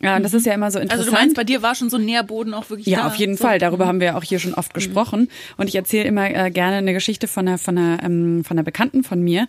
Ja, 0.03 0.19
das 0.19 0.35
ist 0.35 0.47
ja 0.47 0.53
immer 0.53 0.71
so 0.71 0.81
interessant. 0.81 1.07
Also 1.07 1.11
du 1.13 1.17
meinst, 1.17 1.37
bei 1.37 1.45
dir 1.45 1.63
war 1.63 1.77
schon 1.77 1.89
so 1.89 1.97
ein 1.97 2.05
Nährboden 2.05 2.42
Boden 2.43 2.55
auch 2.55 2.71
wirklich 2.71 2.87
Ja, 2.87 3.01
da. 3.01 3.07
auf 3.07 3.15
jeden 3.15 3.37
so. 3.37 3.45
Fall. 3.45 3.59
Darüber 3.59 3.85
mhm. 3.85 3.89
haben 3.89 4.01
wir 4.01 4.17
auch 4.17 4.25
hier 4.25 4.39
schon 4.39 4.55
oft 4.55 4.73
mhm. 4.73 4.75
gesprochen. 4.75 5.29
Und 5.57 5.69
ich 5.69 5.77
erzähle 5.77 6.05
immer 6.05 6.29
äh, 6.29 6.51
gerne 6.51 6.77
eine 6.77 6.93
Geschichte 6.93 7.29
von 7.29 7.47
einer, 7.47 7.59
von, 7.59 7.79
einer, 7.79 8.03
ähm, 8.03 8.45
von 8.45 8.57
einer 8.57 8.65
Bekannten 8.65 9.05
von 9.05 9.23
mir, 9.23 9.47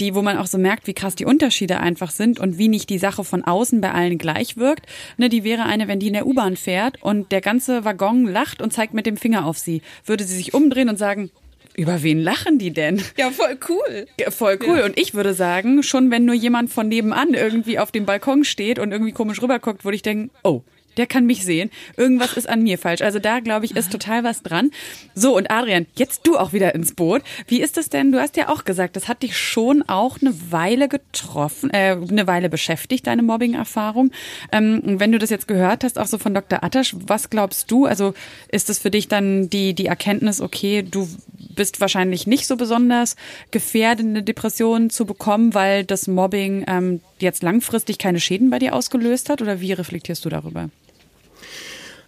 die, 0.00 0.14
wo 0.14 0.22
man 0.22 0.36
auch 0.36 0.46
so 0.46 0.58
merkt, 0.58 0.86
wie 0.86 0.94
krass 0.94 1.14
die 1.14 1.24
Unterschiede 1.24 1.80
einfach 1.80 2.10
sind 2.10 2.38
und 2.38 2.58
wie 2.58 2.68
nicht 2.68 2.90
die 2.90 2.98
Sache 2.98 3.24
von 3.24 3.44
außen 3.44 3.80
bei 3.80 3.92
allen 3.92 4.18
gleich 4.18 4.56
wirkt. 4.56 4.86
Ne, 5.16 5.28
die 5.28 5.44
wäre 5.44 5.64
eine, 5.64 5.88
wenn 5.88 6.00
die 6.00 6.08
in 6.08 6.12
der 6.12 6.26
U-Bahn 6.26 6.56
fährt 6.56 7.02
und 7.02 7.32
der 7.32 7.40
ganze 7.40 7.84
Waggon 7.84 8.26
lacht 8.26 8.60
und 8.60 8.72
zeigt 8.72 8.94
mit 8.94 9.06
dem 9.06 9.16
Finger 9.16 9.46
auf 9.46 9.58
sie. 9.58 9.82
Würde 10.04 10.24
sie 10.24 10.36
sich 10.36 10.54
umdrehen 10.54 10.88
und 10.88 10.98
sagen, 10.98 11.30
über 11.76 12.04
wen 12.04 12.20
lachen 12.22 12.58
die 12.58 12.72
denn? 12.72 13.02
Ja, 13.16 13.30
voll 13.30 13.58
cool. 13.68 14.06
Voll 14.28 14.58
cool. 14.66 14.78
Ja. 14.78 14.84
Und 14.84 14.98
ich 14.98 15.14
würde 15.14 15.34
sagen, 15.34 15.82
schon 15.82 16.10
wenn 16.10 16.24
nur 16.24 16.34
jemand 16.34 16.70
von 16.70 16.88
nebenan 16.88 17.34
irgendwie 17.34 17.78
auf 17.78 17.90
dem 17.90 18.06
Balkon 18.06 18.44
steht 18.44 18.78
und 18.78 18.92
irgendwie 18.92 19.12
komisch 19.12 19.42
rüberguckt, 19.42 19.84
würde 19.84 19.96
ich 19.96 20.02
denken, 20.02 20.30
oh, 20.44 20.62
der 20.96 21.06
kann 21.06 21.26
mich 21.26 21.44
sehen. 21.44 21.70
Irgendwas 21.96 22.36
ist 22.36 22.48
an 22.48 22.62
mir 22.62 22.78
falsch. 22.78 23.02
Also 23.02 23.18
da, 23.18 23.40
glaube 23.40 23.66
ich, 23.66 23.76
ist 23.76 23.92
total 23.92 24.24
was 24.24 24.42
dran. 24.42 24.70
So, 25.14 25.36
und 25.36 25.50
Adrian, 25.50 25.86
jetzt 25.96 26.26
du 26.26 26.36
auch 26.36 26.52
wieder 26.52 26.74
ins 26.74 26.94
Boot. 26.94 27.22
Wie 27.46 27.60
ist 27.60 27.78
es 27.78 27.88
denn? 27.88 28.12
Du 28.12 28.20
hast 28.20 28.36
ja 28.36 28.48
auch 28.48 28.64
gesagt, 28.64 28.96
das 28.96 29.08
hat 29.08 29.22
dich 29.22 29.36
schon 29.36 29.82
auch 29.82 30.18
eine 30.20 30.34
Weile 30.50 30.88
getroffen, 30.88 31.70
äh, 31.70 31.96
eine 32.08 32.26
Weile 32.26 32.48
beschäftigt, 32.48 33.06
deine 33.06 33.22
Mobbing-Erfahrung. 33.22 34.10
Ähm, 34.52 35.00
wenn 35.00 35.12
du 35.12 35.18
das 35.18 35.30
jetzt 35.30 35.48
gehört 35.48 35.84
hast, 35.84 35.98
auch 35.98 36.06
so 36.06 36.18
von 36.18 36.34
Dr. 36.34 36.62
Attasch, 36.62 36.94
was 37.06 37.30
glaubst 37.30 37.70
du? 37.70 37.86
Also 37.86 38.14
ist 38.48 38.70
es 38.70 38.78
für 38.78 38.90
dich 38.90 39.08
dann 39.08 39.50
die, 39.50 39.74
die 39.74 39.86
Erkenntnis, 39.86 40.40
okay, 40.40 40.82
du 40.82 41.08
bist 41.54 41.80
wahrscheinlich 41.80 42.26
nicht 42.26 42.46
so 42.46 42.56
besonders 42.56 43.16
gefährdet, 43.50 44.06
eine 44.06 44.22
Depression 44.22 44.90
zu 44.90 45.06
bekommen, 45.06 45.54
weil 45.54 45.84
das 45.84 46.08
Mobbing 46.08 46.64
ähm, 46.66 47.00
jetzt 47.18 47.42
langfristig 47.42 47.98
keine 47.98 48.20
Schäden 48.20 48.50
bei 48.50 48.58
dir 48.58 48.74
ausgelöst 48.74 49.28
hat? 49.30 49.42
Oder 49.42 49.60
wie 49.60 49.72
reflektierst 49.72 50.24
du 50.24 50.28
darüber? 50.28 50.70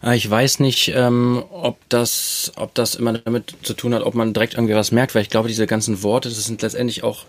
Ah, 0.00 0.14
ich 0.14 0.28
weiß 0.28 0.60
nicht, 0.60 0.92
ähm, 0.94 1.42
ob 1.50 1.78
das, 1.88 2.52
ob 2.56 2.74
das 2.74 2.94
immer 2.94 3.14
damit 3.14 3.54
zu 3.62 3.74
tun 3.74 3.94
hat, 3.94 4.02
ob 4.02 4.14
man 4.14 4.34
direkt 4.34 4.54
irgendwie 4.54 4.74
was 4.74 4.92
merkt, 4.92 5.14
weil 5.14 5.22
ich 5.22 5.30
glaube, 5.30 5.48
diese 5.48 5.66
ganzen 5.66 6.02
Worte, 6.02 6.28
das 6.28 6.44
sind 6.44 6.62
letztendlich 6.62 7.02
auch 7.02 7.24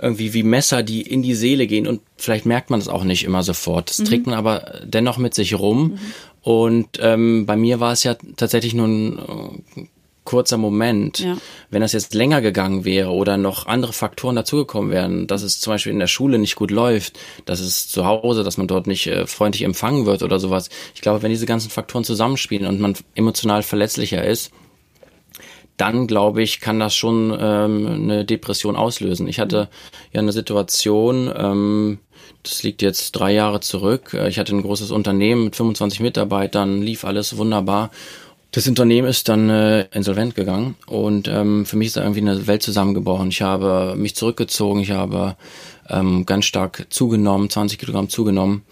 irgendwie 0.00 0.32
wie 0.34 0.42
Messer, 0.42 0.82
die 0.82 1.02
in 1.02 1.22
die 1.22 1.34
Seele 1.34 1.66
gehen 1.66 1.86
und 1.86 2.00
vielleicht 2.16 2.46
merkt 2.46 2.70
man 2.70 2.80
es 2.80 2.88
auch 2.88 3.04
nicht 3.04 3.24
immer 3.24 3.42
sofort. 3.42 3.90
Das 3.90 3.98
mhm. 3.98 4.04
trägt 4.04 4.26
man 4.26 4.34
aber 4.34 4.80
dennoch 4.84 5.18
mit 5.18 5.34
sich 5.34 5.58
rum. 5.58 5.82
Mhm. 5.82 5.98
Und 6.42 6.88
ähm, 7.00 7.46
bei 7.46 7.56
mir 7.56 7.80
war 7.80 7.92
es 7.92 8.02
ja 8.04 8.16
tatsächlich 8.36 8.74
nur 8.74 8.88
ein 8.88 9.18
äh, 9.76 9.86
kurzer 10.24 10.56
Moment. 10.56 11.20
Ja. 11.20 11.36
Wenn 11.70 11.80
das 11.80 11.92
jetzt 11.92 12.14
länger 12.14 12.40
gegangen 12.40 12.84
wäre 12.84 13.10
oder 13.10 13.36
noch 13.36 13.66
andere 13.66 13.92
Faktoren 13.92 14.36
dazugekommen 14.36 14.90
wären, 14.90 15.26
dass 15.26 15.42
es 15.42 15.60
zum 15.60 15.72
Beispiel 15.72 15.92
in 15.92 15.98
der 15.98 16.06
Schule 16.06 16.38
nicht 16.38 16.56
gut 16.56 16.70
läuft, 16.70 17.18
dass 17.46 17.60
es 17.60 17.88
zu 17.88 18.04
Hause, 18.06 18.44
dass 18.44 18.58
man 18.58 18.66
dort 18.66 18.86
nicht 18.86 19.06
äh, 19.06 19.26
freundlich 19.26 19.62
empfangen 19.62 20.06
wird 20.06 20.22
oder 20.22 20.38
sowas. 20.38 20.68
Ich 20.94 21.00
glaube, 21.00 21.22
wenn 21.22 21.30
diese 21.30 21.46
ganzen 21.46 21.70
Faktoren 21.70 22.04
zusammenspielen 22.04 22.66
und 22.66 22.80
man 22.80 22.94
emotional 23.14 23.62
verletzlicher 23.62 24.24
ist, 24.24 24.52
dann 25.80 26.06
glaube 26.06 26.42
ich, 26.42 26.60
kann 26.60 26.78
das 26.78 26.94
schon 26.94 27.36
ähm, 27.40 27.86
eine 27.86 28.24
Depression 28.26 28.76
auslösen. 28.76 29.26
Ich 29.26 29.40
hatte 29.40 29.70
ja 30.12 30.20
eine 30.20 30.32
Situation, 30.32 31.32
ähm, 31.34 31.98
das 32.42 32.62
liegt 32.62 32.82
jetzt 32.82 33.12
drei 33.12 33.32
Jahre 33.32 33.60
zurück. 33.60 34.14
Ich 34.28 34.38
hatte 34.38 34.54
ein 34.54 34.62
großes 34.62 34.90
Unternehmen 34.90 35.44
mit 35.44 35.56
25 35.56 36.00
Mitarbeitern, 36.00 36.82
lief 36.82 37.04
alles 37.04 37.36
wunderbar. 37.38 37.90
Das 38.52 38.66
Unternehmen 38.66 39.06
ist 39.08 39.28
dann 39.28 39.48
äh, 39.48 39.86
insolvent 39.92 40.34
gegangen 40.34 40.74
und 40.86 41.28
ähm, 41.28 41.64
für 41.66 41.76
mich 41.76 41.88
ist 41.88 41.96
da 41.96 42.02
irgendwie 42.02 42.20
eine 42.20 42.46
Welt 42.48 42.62
zusammengebrochen. 42.62 43.28
Ich 43.28 43.42
habe 43.42 43.94
mich 43.96 44.16
zurückgezogen, 44.16 44.80
ich 44.80 44.90
habe 44.90 45.36
ähm, 45.88 46.26
ganz 46.26 46.46
stark 46.46 46.86
zugenommen, 46.90 47.48
20 47.48 47.78
Kilogramm 47.78 48.08
zugenommen 48.08 48.62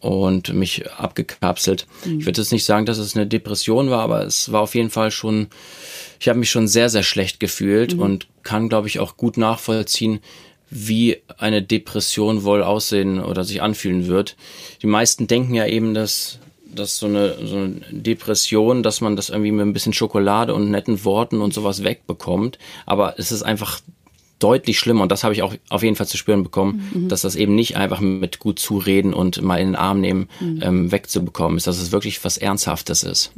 und 0.00 0.52
mich 0.52 0.90
abgekapselt. 0.90 1.86
Mhm. 2.04 2.20
Ich 2.20 2.26
würde 2.26 2.40
jetzt 2.40 2.52
nicht 2.52 2.64
sagen, 2.64 2.86
dass 2.86 2.98
es 2.98 3.14
eine 3.14 3.26
Depression 3.26 3.90
war, 3.90 4.00
aber 4.00 4.24
es 4.24 4.50
war 4.50 4.62
auf 4.62 4.74
jeden 4.74 4.90
Fall 4.90 5.10
schon, 5.10 5.48
ich 6.18 6.28
habe 6.28 6.38
mich 6.38 6.50
schon 6.50 6.66
sehr, 6.66 6.88
sehr 6.88 7.02
schlecht 7.02 7.38
gefühlt 7.38 7.94
mhm. 7.94 8.02
und 8.02 8.28
kann, 8.42 8.68
glaube 8.68 8.88
ich, 8.88 8.98
auch 8.98 9.16
gut 9.16 9.36
nachvollziehen, 9.36 10.20
wie 10.70 11.18
eine 11.36 11.62
Depression 11.62 12.44
wohl 12.44 12.62
aussehen 12.62 13.20
oder 13.20 13.44
sich 13.44 13.60
anfühlen 13.60 14.06
wird. 14.06 14.36
Die 14.82 14.86
meisten 14.86 15.26
denken 15.26 15.54
ja 15.54 15.66
eben, 15.66 15.94
dass, 15.94 16.38
dass 16.74 16.98
so 16.98 17.06
eine, 17.06 17.46
so 17.46 17.56
eine 17.56 17.80
Depression, 17.90 18.82
dass 18.82 19.00
man 19.00 19.16
das 19.16 19.28
irgendwie 19.28 19.52
mit 19.52 19.66
ein 19.66 19.72
bisschen 19.72 19.92
Schokolade 19.92 20.54
und 20.54 20.70
netten 20.70 21.04
Worten 21.04 21.40
und 21.40 21.54
sowas 21.54 21.84
wegbekommt. 21.84 22.58
Aber 22.86 23.14
es 23.18 23.32
ist 23.32 23.42
einfach 23.42 23.80
deutlich 24.40 24.78
schlimmer 24.78 25.02
und 25.02 25.12
das 25.12 25.22
habe 25.22 25.34
ich 25.34 25.42
auch 25.42 25.54
auf 25.68 25.82
jeden 25.82 25.96
Fall 25.96 26.06
zu 26.06 26.16
spüren 26.16 26.42
bekommen, 26.42 26.90
mhm. 26.92 27.08
dass 27.08 27.20
das 27.20 27.36
eben 27.36 27.54
nicht 27.54 27.76
einfach 27.76 28.00
mit 28.00 28.38
gut 28.38 28.58
zureden 28.58 29.14
und 29.14 29.42
mal 29.42 29.58
in 29.58 29.68
den 29.68 29.76
Arm 29.76 30.00
nehmen 30.00 30.28
mhm. 30.40 30.60
ähm, 30.62 30.92
wegzubekommen 30.92 31.58
ist, 31.58 31.66
dass 31.66 31.78
es 31.78 31.92
wirklich 31.92 32.24
was 32.24 32.38
Ernsthaftes 32.38 33.02
ist. 33.02 33.32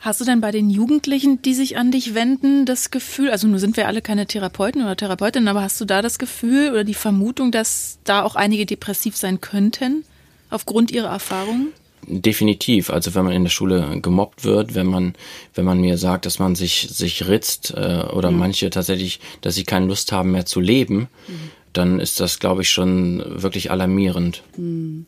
Hast 0.00 0.20
du 0.20 0.24
denn 0.24 0.40
bei 0.40 0.52
den 0.52 0.70
Jugendlichen, 0.70 1.42
die 1.42 1.54
sich 1.54 1.76
an 1.76 1.90
dich 1.90 2.14
wenden, 2.14 2.66
das 2.66 2.90
Gefühl, 2.90 3.30
also 3.30 3.48
nur 3.48 3.58
sind 3.58 3.76
wir 3.76 3.88
alle 3.88 4.00
keine 4.00 4.26
Therapeuten 4.26 4.82
oder 4.82 4.96
Therapeutinnen, 4.96 5.48
aber 5.48 5.62
hast 5.62 5.80
du 5.80 5.84
da 5.84 6.02
das 6.02 6.18
Gefühl 6.18 6.70
oder 6.70 6.84
die 6.84 6.94
Vermutung, 6.94 7.50
dass 7.50 7.98
da 8.04 8.22
auch 8.22 8.36
einige 8.36 8.64
depressiv 8.64 9.16
sein 9.16 9.40
könnten 9.40 10.04
aufgrund 10.50 10.92
ihrer 10.92 11.08
Erfahrungen? 11.08 11.72
Definitiv. 12.06 12.90
Also 12.90 13.14
wenn 13.14 13.24
man 13.24 13.34
in 13.34 13.44
der 13.44 13.50
Schule 13.50 14.00
gemobbt 14.00 14.44
wird, 14.44 14.74
wenn 14.74 14.86
man, 14.86 15.14
wenn 15.54 15.64
man 15.64 15.80
mir 15.80 15.98
sagt, 15.98 16.26
dass 16.26 16.38
man 16.38 16.54
sich, 16.54 16.88
sich 16.90 17.26
ritzt 17.26 17.72
äh, 17.76 18.04
oder 18.12 18.30
mhm. 18.30 18.38
manche 18.38 18.70
tatsächlich, 18.70 19.20
dass 19.40 19.54
sie 19.54 19.64
keine 19.64 19.86
Lust 19.86 20.12
haben 20.12 20.32
mehr 20.32 20.46
zu 20.46 20.60
leben, 20.60 21.08
mhm. 21.28 21.50
dann 21.72 22.00
ist 22.00 22.20
das, 22.20 22.38
glaube 22.38 22.62
ich, 22.62 22.70
schon 22.70 23.22
wirklich 23.26 23.70
alarmierend. 23.70 24.42
Mhm. 24.56 25.06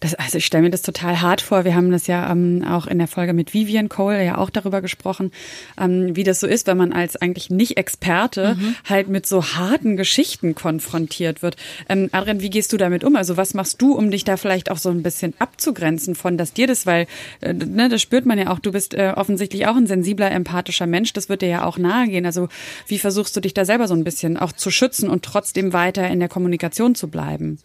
Das, 0.00 0.14
also 0.14 0.38
ich 0.38 0.46
stelle 0.46 0.64
mir 0.64 0.70
das 0.70 0.82
total 0.82 1.20
hart 1.20 1.40
vor. 1.40 1.64
Wir 1.64 1.74
haben 1.74 1.90
das 1.92 2.06
ja 2.06 2.30
ähm, 2.30 2.64
auch 2.66 2.86
in 2.86 2.98
der 2.98 3.06
Folge 3.06 3.32
mit 3.32 3.54
Vivian 3.54 3.88
Cole 3.88 4.24
ja 4.24 4.38
auch 4.38 4.50
darüber 4.50 4.80
gesprochen, 4.80 5.30
ähm, 5.78 6.16
wie 6.16 6.24
das 6.24 6.40
so 6.40 6.46
ist, 6.46 6.66
wenn 6.66 6.76
man 6.76 6.92
als 6.92 7.16
eigentlich 7.16 7.50
nicht 7.50 7.76
Experte 7.76 8.56
mhm. 8.56 8.74
halt 8.88 9.08
mit 9.08 9.26
so 9.26 9.44
harten 9.44 9.96
Geschichten 9.96 10.54
konfrontiert 10.54 11.42
wird. 11.42 11.56
Ähm, 11.88 12.08
Adrian, 12.12 12.40
wie 12.40 12.50
gehst 12.50 12.72
du 12.72 12.76
damit 12.76 13.04
um? 13.04 13.14
Also 13.14 13.36
was 13.36 13.54
machst 13.54 13.80
du, 13.80 13.94
um 13.94 14.10
dich 14.10 14.24
da 14.24 14.36
vielleicht 14.36 14.70
auch 14.70 14.78
so 14.78 14.90
ein 14.90 15.02
bisschen 15.02 15.34
abzugrenzen 15.38 16.14
von, 16.14 16.36
dass 16.36 16.52
dir 16.52 16.66
das, 16.66 16.86
weil 16.86 17.06
äh, 17.40 17.52
ne, 17.52 17.88
das 17.88 18.02
spürt 18.02 18.26
man 18.26 18.38
ja 18.38 18.50
auch, 18.50 18.58
du 18.58 18.72
bist 18.72 18.94
äh, 18.94 19.12
offensichtlich 19.16 19.66
auch 19.66 19.76
ein 19.76 19.86
sensibler, 19.86 20.30
empathischer 20.32 20.86
Mensch, 20.86 21.12
das 21.12 21.28
wird 21.28 21.42
dir 21.42 21.48
ja 21.48 21.64
auch 21.64 21.78
nahe 21.78 22.08
gehen. 22.08 22.26
Also 22.26 22.48
wie 22.88 22.98
versuchst 22.98 23.36
du 23.36 23.40
dich 23.40 23.54
da 23.54 23.64
selber 23.64 23.86
so 23.86 23.94
ein 23.94 24.04
bisschen 24.04 24.36
auch 24.36 24.52
zu 24.52 24.70
schützen 24.70 25.08
und 25.08 25.24
trotzdem 25.24 25.72
weiter 25.72 26.08
in 26.08 26.18
der 26.18 26.28
Kommunikation 26.28 26.94
zu 26.94 27.08
bleiben? 27.08 27.58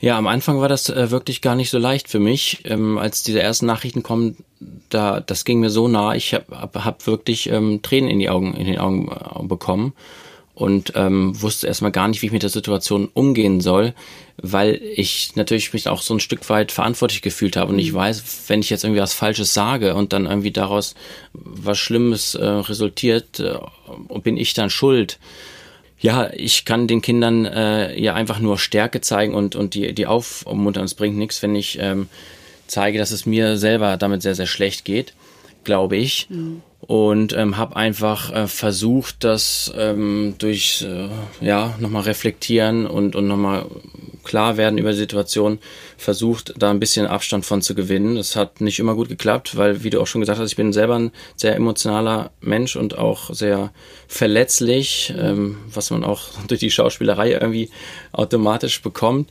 Ja, 0.00 0.16
am 0.16 0.28
Anfang 0.28 0.60
war 0.60 0.68
das 0.68 0.88
äh, 0.88 1.10
wirklich 1.10 1.42
gar 1.42 1.56
nicht 1.56 1.70
so 1.70 1.78
leicht 1.78 2.08
für 2.08 2.20
mich, 2.20 2.60
ähm, 2.64 2.98
als 2.98 3.24
diese 3.24 3.42
ersten 3.42 3.66
Nachrichten 3.66 4.02
kommen. 4.02 4.36
Da, 4.90 5.20
das 5.20 5.44
ging 5.44 5.60
mir 5.60 5.70
so 5.70 5.88
nah. 5.88 6.14
Ich 6.14 6.34
habe 6.34 6.56
hab, 6.56 6.84
hab 6.84 7.06
wirklich 7.06 7.48
ähm, 7.50 7.82
Tränen 7.82 8.08
in 8.08 8.20
die 8.20 8.28
Augen, 8.28 8.54
in 8.54 8.66
den 8.66 8.78
Augen 8.78 9.08
äh, 9.08 9.42
bekommen 9.42 9.92
und 10.58 10.92
ähm, 10.96 11.40
wusste 11.40 11.68
erstmal 11.68 11.92
gar 11.92 12.08
nicht, 12.08 12.20
wie 12.22 12.26
ich 12.26 12.32
mit 12.32 12.42
der 12.42 12.50
Situation 12.50 13.08
umgehen 13.14 13.60
soll, 13.60 13.94
weil 14.42 14.80
ich 14.82 15.36
natürlich 15.36 15.72
mich 15.72 15.88
auch 15.88 16.02
so 16.02 16.14
ein 16.14 16.20
Stück 16.20 16.48
weit 16.48 16.72
verantwortlich 16.72 17.22
gefühlt 17.22 17.56
habe 17.56 17.72
und 17.72 17.78
ich 17.78 17.92
mhm. 17.92 17.96
weiß, 17.96 18.24
wenn 18.48 18.60
ich 18.60 18.70
jetzt 18.70 18.82
irgendwie 18.82 19.00
was 19.00 19.14
Falsches 19.14 19.54
sage 19.54 19.94
und 19.94 20.12
dann 20.12 20.26
irgendwie 20.26 20.50
daraus 20.50 20.96
was 21.32 21.78
Schlimmes 21.78 22.34
äh, 22.34 22.44
resultiert, 22.44 23.38
äh, 23.38 23.58
bin 24.20 24.36
ich 24.36 24.52
dann 24.52 24.68
schuld 24.68 25.20
ja, 26.00 26.30
ich 26.32 26.64
kann 26.64 26.86
den 26.86 27.02
Kindern 27.02 27.44
äh, 27.44 27.98
ja 27.98 28.14
einfach 28.14 28.38
nur 28.38 28.58
Stärke 28.58 29.00
zeigen 29.00 29.34
und, 29.34 29.56
und 29.56 29.74
die, 29.74 29.94
die 29.94 30.06
aufmuntern. 30.06 30.84
Es 30.84 30.94
bringt 30.94 31.16
nichts, 31.16 31.42
wenn 31.42 31.54
ich 31.56 31.78
ähm, 31.80 32.08
zeige, 32.66 32.98
dass 32.98 33.10
es 33.10 33.26
mir 33.26 33.56
selber 33.56 33.96
damit 33.96 34.22
sehr, 34.22 34.34
sehr 34.34 34.46
schlecht 34.46 34.84
geht, 34.84 35.14
glaube 35.64 35.96
ich. 35.96 36.28
Mhm 36.30 36.62
und 36.88 37.34
ähm, 37.34 37.58
habe 37.58 37.76
einfach 37.76 38.32
äh, 38.32 38.46
versucht, 38.46 39.22
das 39.22 39.70
ähm, 39.76 40.36
durch 40.38 40.86
äh, 40.88 41.10
ja 41.44 41.74
nochmal 41.80 42.04
reflektieren 42.04 42.86
und 42.86 43.14
und 43.14 43.28
nochmal 43.28 43.66
klar 44.24 44.56
werden 44.56 44.78
über 44.78 44.92
die 44.92 44.96
Situation, 44.96 45.58
versucht 45.98 46.54
da 46.56 46.70
ein 46.70 46.80
bisschen 46.80 47.06
Abstand 47.06 47.44
von 47.44 47.60
zu 47.60 47.74
gewinnen. 47.74 48.16
Das 48.16 48.36
hat 48.36 48.62
nicht 48.62 48.78
immer 48.78 48.94
gut 48.94 49.10
geklappt, 49.10 49.58
weil 49.58 49.84
wie 49.84 49.90
du 49.90 50.00
auch 50.00 50.06
schon 50.06 50.22
gesagt 50.22 50.38
hast, 50.38 50.50
ich 50.50 50.56
bin 50.56 50.72
selber 50.72 50.98
ein 50.98 51.12
sehr 51.36 51.54
emotionaler 51.56 52.30
Mensch 52.40 52.74
und 52.74 52.96
auch 52.96 53.34
sehr 53.34 53.70
verletzlich, 54.06 55.12
ähm, 55.18 55.58
was 55.70 55.90
man 55.90 56.04
auch 56.04 56.22
durch 56.48 56.60
die 56.60 56.70
Schauspielerei 56.70 57.32
irgendwie 57.32 57.68
automatisch 58.12 58.80
bekommt. 58.80 59.30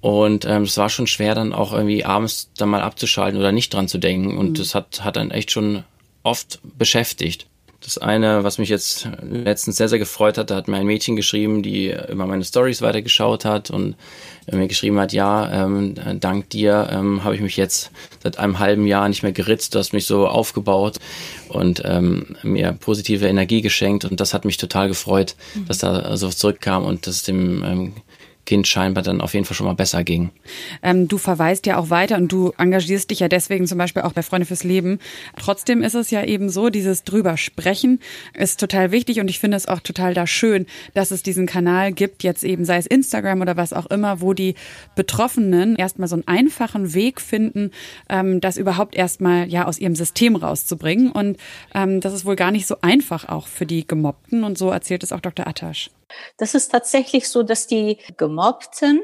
Und 0.00 0.44
ähm, 0.44 0.62
es 0.62 0.78
war 0.78 0.90
schon 0.90 1.08
schwer, 1.08 1.34
dann 1.34 1.52
auch 1.52 1.72
irgendwie 1.72 2.04
abends 2.04 2.50
dann 2.56 2.68
mal 2.68 2.82
abzuschalten 2.82 3.40
oder 3.40 3.50
nicht 3.50 3.74
dran 3.74 3.88
zu 3.88 3.98
denken. 3.98 4.38
Und 4.38 4.50
mhm. 4.50 4.54
das 4.54 4.76
hat, 4.76 5.02
hat 5.02 5.16
dann 5.16 5.32
echt 5.32 5.50
schon 5.50 5.82
oft 6.24 6.58
beschäftigt. 6.76 7.46
Das 7.80 7.98
eine, 7.98 8.44
was 8.44 8.56
mich 8.56 8.70
jetzt 8.70 9.10
letztens 9.20 9.76
sehr, 9.76 9.90
sehr 9.90 9.98
gefreut 9.98 10.38
hat, 10.38 10.50
da 10.50 10.56
hat 10.56 10.68
mir 10.68 10.78
ein 10.78 10.86
Mädchen 10.86 11.16
geschrieben, 11.16 11.62
die 11.62 11.88
immer 11.90 12.26
meine 12.26 12.42
Stories 12.42 12.80
weitergeschaut 12.80 13.44
hat 13.44 13.70
und 13.70 13.94
mir 14.50 14.68
geschrieben 14.68 14.98
hat, 14.98 15.12
ja, 15.12 15.66
ähm, 15.66 15.94
dank 16.18 16.48
dir 16.48 16.88
ähm, 16.90 17.24
habe 17.24 17.34
ich 17.34 17.42
mich 17.42 17.58
jetzt 17.58 17.90
seit 18.22 18.38
einem 18.38 18.58
halben 18.58 18.86
Jahr 18.86 19.06
nicht 19.08 19.22
mehr 19.22 19.32
geritzt, 19.32 19.74
du 19.74 19.78
hast 19.78 19.92
mich 19.92 20.06
so 20.06 20.26
aufgebaut 20.26 20.96
und 21.50 21.82
ähm, 21.84 22.36
mir 22.42 22.72
positive 22.72 23.26
Energie 23.26 23.60
geschenkt 23.60 24.06
und 24.06 24.18
das 24.18 24.32
hat 24.32 24.46
mich 24.46 24.56
total 24.56 24.88
gefreut, 24.88 25.36
mhm. 25.54 25.66
dass 25.66 25.78
da 25.78 26.16
so 26.16 26.30
zurückkam 26.30 26.84
und 26.84 27.06
das 27.06 27.22
dem 27.22 27.62
ähm, 27.64 27.92
Kind 28.44 28.66
scheinbar 28.66 29.02
dann 29.02 29.20
auf 29.20 29.34
jeden 29.34 29.46
Fall 29.46 29.56
schon 29.56 29.66
mal 29.66 29.74
besser 29.74 30.04
ging. 30.04 30.30
Ähm, 30.82 31.08
du 31.08 31.18
verweist 31.18 31.66
ja 31.66 31.78
auch 31.78 31.90
weiter 31.90 32.16
und 32.16 32.30
du 32.30 32.52
engagierst 32.58 33.10
dich 33.10 33.20
ja 33.20 33.28
deswegen 33.28 33.66
zum 33.66 33.78
Beispiel 33.78 34.02
auch 34.02 34.12
bei 34.12 34.22
Freunde 34.22 34.46
fürs 34.46 34.64
Leben. 34.64 34.98
Trotzdem 35.36 35.82
ist 35.82 35.94
es 35.94 36.10
ja 36.10 36.24
eben 36.24 36.50
so, 36.50 36.70
dieses 36.70 37.04
drüber 37.04 37.36
sprechen 37.36 38.00
ist 38.34 38.60
total 38.60 38.92
wichtig 38.92 39.20
und 39.20 39.28
ich 39.28 39.38
finde 39.38 39.56
es 39.56 39.66
auch 39.66 39.80
total 39.80 40.14
da 40.14 40.26
schön, 40.26 40.66
dass 40.94 41.10
es 41.10 41.22
diesen 41.22 41.46
Kanal 41.46 41.92
gibt, 41.92 42.22
jetzt 42.22 42.44
eben 42.44 42.64
sei 42.64 42.76
es 42.76 42.86
Instagram 42.86 43.40
oder 43.40 43.56
was 43.56 43.72
auch 43.72 43.86
immer, 43.86 44.20
wo 44.20 44.32
die 44.32 44.54
Betroffenen 44.96 45.76
erstmal 45.76 46.08
so 46.08 46.16
einen 46.16 46.26
einfachen 46.26 46.94
Weg 46.94 47.20
finden, 47.20 47.70
ähm, 48.08 48.40
das 48.40 48.56
überhaupt 48.56 48.94
erstmal 48.94 49.48
ja 49.48 49.66
aus 49.66 49.78
ihrem 49.78 49.94
System 49.94 50.36
rauszubringen. 50.36 51.10
Und 51.10 51.38
ähm, 51.74 52.00
das 52.00 52.12
ist 52.12 52.24
wohl 52.24 52.36
gar 52.36 52.50
nicht 52.50 52.66
so 52.66 52.76
einfach 52.80 53.28
auch 53.28 53.46
für 53.46 53.66
die 53.66 53.86
Gemobbten 53.86 54.44
und 54.44 54.58
so 54.58 54.70
erzählt 54.70 55.02
es 55.02 55.12
auch 55.12 55.20
Dr. 55.20 55.46
Attasch. 55.46 55.90
Das 56.36 56.54
ist 56.54 56.70
tatsächlich 56.70 57.28
so, 57.28 57.42
dass 57.42 57.66
die 57.66 57.98
Gemobbten, 58.16 59.00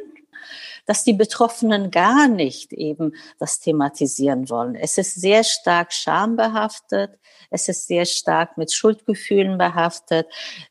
dass 0.87 1.05
die 1.05 1.13
Betroffenen 1.13 1.91
gar 1.91 2.27
nicht 2.29 2.73
eben 2.73 3.13
das 3.39 3.61
thematisieren 3.61 4.49
wollen. 4.49 4.75
Es 4.75 4.99
ist 4.99 5.15
sehr 5.21 5.45
stark 5.45 5.93
schambehaftet. 5.93 7.21
Es 7.51 7.69
ist 7.69 7.87
sehr 7.89 8.07
stark 8.07 8.57
mit 8.57 8.73
Schuldgefühlen 8.73 9.59
behaftet. 9.59 10.29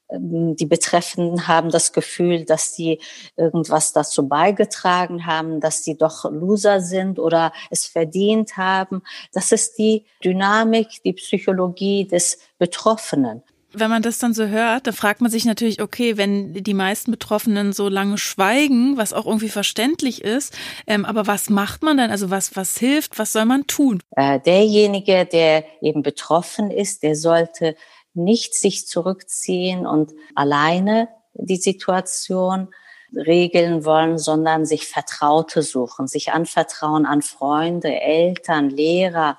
Ähm, 0.09 0.55
die 0.55 0.65
Betreffenden 0.65 1.47
haben 1.47 1.69
das 1.69 1.91
Gefühl, 1.91 2.45
dass 2.45 2.73
sie 2.73 2.99
irgendwas 3.35 3.93
dazu 3.93 4.27
beigetragen 4.27 5.25
haben, 5.25 5.59
dass 5.59 5.83
sie 5.83 5.97
doch 5.97 6.29
Loser 6.31 6.81
sind 6.81 7.19
oder 7.19 7.51
es 7.69 7.85
verdient 7.85 8.57
haben. 8.57 9.03
Das 9.33 9.51
ist 9.51 9.77
die 9.77 10.05
Dynamik, 10.23 11.03
die 11.03 11.13
Psychologie 11.13 12.05
des 12.05 12.39
Betroffenen. 12.57 13.43
Wenn 13.71 13.89
man 13.89 14.01
das 14.01 14.17
dann 14.17 14.33
so 14.33 14.47
hört, 14.47 14.87
dann 14.87 14.93
fragt 14.93 15.21
man 15.21 15.29
sich 15.29 15.45
natürlich, 15.45 15.81
okay, 15.81 16.17
wenn 16.17 16.53
die 16.53 16.73
meisten 16.73 17.11
Betroffenen 17.11 17.71
so 17.71 17.87
lange 17.87 18.17
schweigen, 18.17 18.97
was 18.97 19.13
auch 19.13 19.25
irgendwie 19.27 19.49
verständlich 19.49 20.23
ist, 20.23 20.57
ähm, 20.87 21.05
aber 21.05 21.27
was 21.27 21.49
macht 21.49 21.83
man 21.83 21.97
dann? 21.97 22.09
Also 22.09 22.31
was, 22.31 22.55
was 22.55 22.77
hilft? 22.77 23.19
Was 23.19 23.33
soll 23.33 23.45
man 23.45 23.67
tun? 23.67 24.01
Äh, 24.15 24.39
derjenige, 24.39 25.25
der 25.25 25.65
eben 25.81 26.01
betroffen 26.01 26.71
ist, 26.71 27.03
der 27.03 27.15
sollte 27.15 27.75
nicht 28.15 28.55
sich 28.55 28.87
zurückziehen 28.87 29.85
und 29.85 30.13
alleine 30.33 31.09
die 31.33 31.57
Situation 31.57 32.69
regeln 33.15 33.85
wollen, 33.85 34.17
sondern 34.17 34.65
sich 34.65 34.87
Vertraute 34.87 35.61
suchen, 35.63 36.07
sich 36.07 36.31
anvertrauen 36.31 37.05
an 37.05 37.21
Freunde, 37.21 37.99
Eltern, 37.99 38.69
Lehrer, 38.69 39.37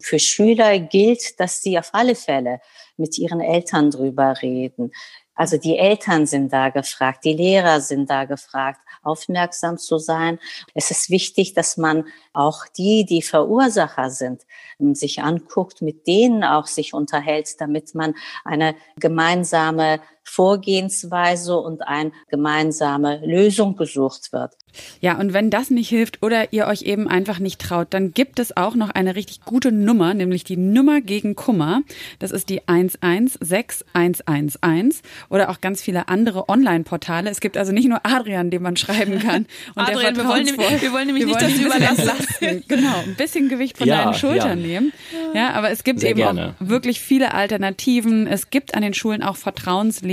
Für 0.00 0.20
Schüler 0.20 0.78
gilt, 0.78 1.40
dass 1.40 1.60
sie 1.60 1.78
auf 1.78 1.90
alle 1.92 2.14
Fälle 2.14 2.60
mit 2.98 3.18
ihren 3.18 3.40
Eltern 3.40 3.90
drüber 3.90 4.42
reden. 4.42 4.92
Also 5.34 5.56
die 5.56 5.78
Eltern 5.78 6.26
sind 6.26 6.52
da 6.52 6.68
gefragt, 6.68 7.24
die 7.24 7.32
Lehrer 7.32 7.80
sind 7.80 8.10
da 8.10 8.24
gefragt, 8.24 8.80
aufmerksam 9.04 9.78
zu 9.78 9.98
sein. 9.98 10.40
Es 10.74 10.90
ist 10.90 11.10
wichtig, 11.10 11.54
dass 11.54 11.76
man 11.76 12.04
auch 12.32 12.66
die, 12.76 13.06
die 13.06 13.22
Verursacher 13.22 14.10
sind, 14.10 14.42
sich 14.80 15.22
anguckt, 15.22 15.80
mit 15.80 16.08
denen 16.08 16.42
auch 16.42 16.66
sich 16.66 16.92
unterhält, 16.92 17.60
damit 17.60 17.94
man 17.94 18.14
eine 18.44 18.74
gemeinsame 18.96 20.00
Vorgehensweise 20.28 21.56
und 21.56 21.86
eine 21.86 22.12
gemeinsame 22.28 23.24
Lösung 23.24 23.76
gesucht 23.76 24.32
wird. 24.32 24.54
Ja, 25.00 25.18
und 25.18 25.32
wenn 25.32 25.50
das 25.50 25.70
nicht 25.70 25.88
hilft 25.88 26.22
oder 26.22 26.52
ihr 26.52 26.66
euch 26.66 26.82
eben 26.82 27.08
einfach 27.08 27.38
nicht 27.38 27.58
traut, 27.60 27.88
dann 27.90 28.12
gibt 28.12 28.38
es 28.38 28.54
auch 28.56 28.74
noch 28.74 28.90
eine 28.90 29.16
richtig 29.16 29.44
gute 29.44 29.72
Nummer, 29.72 30.14
nämlich 30.14 30.44
die 30.44 30.56
Nummer 30.56 31.00
gegen 31.00 31.34
Kummer. 31.34 31.82
Das 32.18 32.30
ist 32.30 32.48
die 32.48 32.62
116111 32.66 35.02
oder 35.30 35.50
auch 35.50 35.60
ganz 35.60 35.82
viele 35.82 36.08
andere 36.08 36.48
Online-Portale. 36.48 37.30
Es 37.30 37.40
gibt 37.40 37.56
also 37.56 37.72
nicht 37.72 37.88
nur 37.88 38.00
Adrian, 38.04 38.50
den 38.50 38.62
man 38.62 38.76
schreiben 38.76 39.18
kann. 39.18 39.46
Und 39.74 39.82
Adrian, 39.82 40.16
wir 40.16 40.26
wollen, 40.26 40.46
wir 40.46 40.92
wollen 40.92 41.06
nämlich 41.06 41.26
wir 41.26 41.34
nicht, 41.34 41.42
dass 41.42 41.54
du 41.54 41.64
überlassen. 41.64 42.10
Genau, 42.68 43.02
ein 43.04 43.16
bisschen 43.16 43.48
Gewicht 43.48 43.78
von 43.78 43.86
ja, 43.86 44.04
deinen 44.04 44.14
Schultern 44.14 44.60
ja. 44.60 44.66
nehmen. 44.66 44.92
Ja, 45.34 45.52
aber 45.52 45.70
es 45.70 45.84
gibt 45.84 46.00
Sehr 46.00 46.10
eben 46.10 46.18
gerne. 46.18 46.54
auch 46.60 46.68
wirklich 46.68 47.00
viele 47.00 47.34
Alternativen. 47.34 48.26
Es 48.26 48.50
gibt 48.50 48.74
an 48.74 48.82
den 48.82 48.94
Schulen 48.94 49.22
auch 49.22 49.36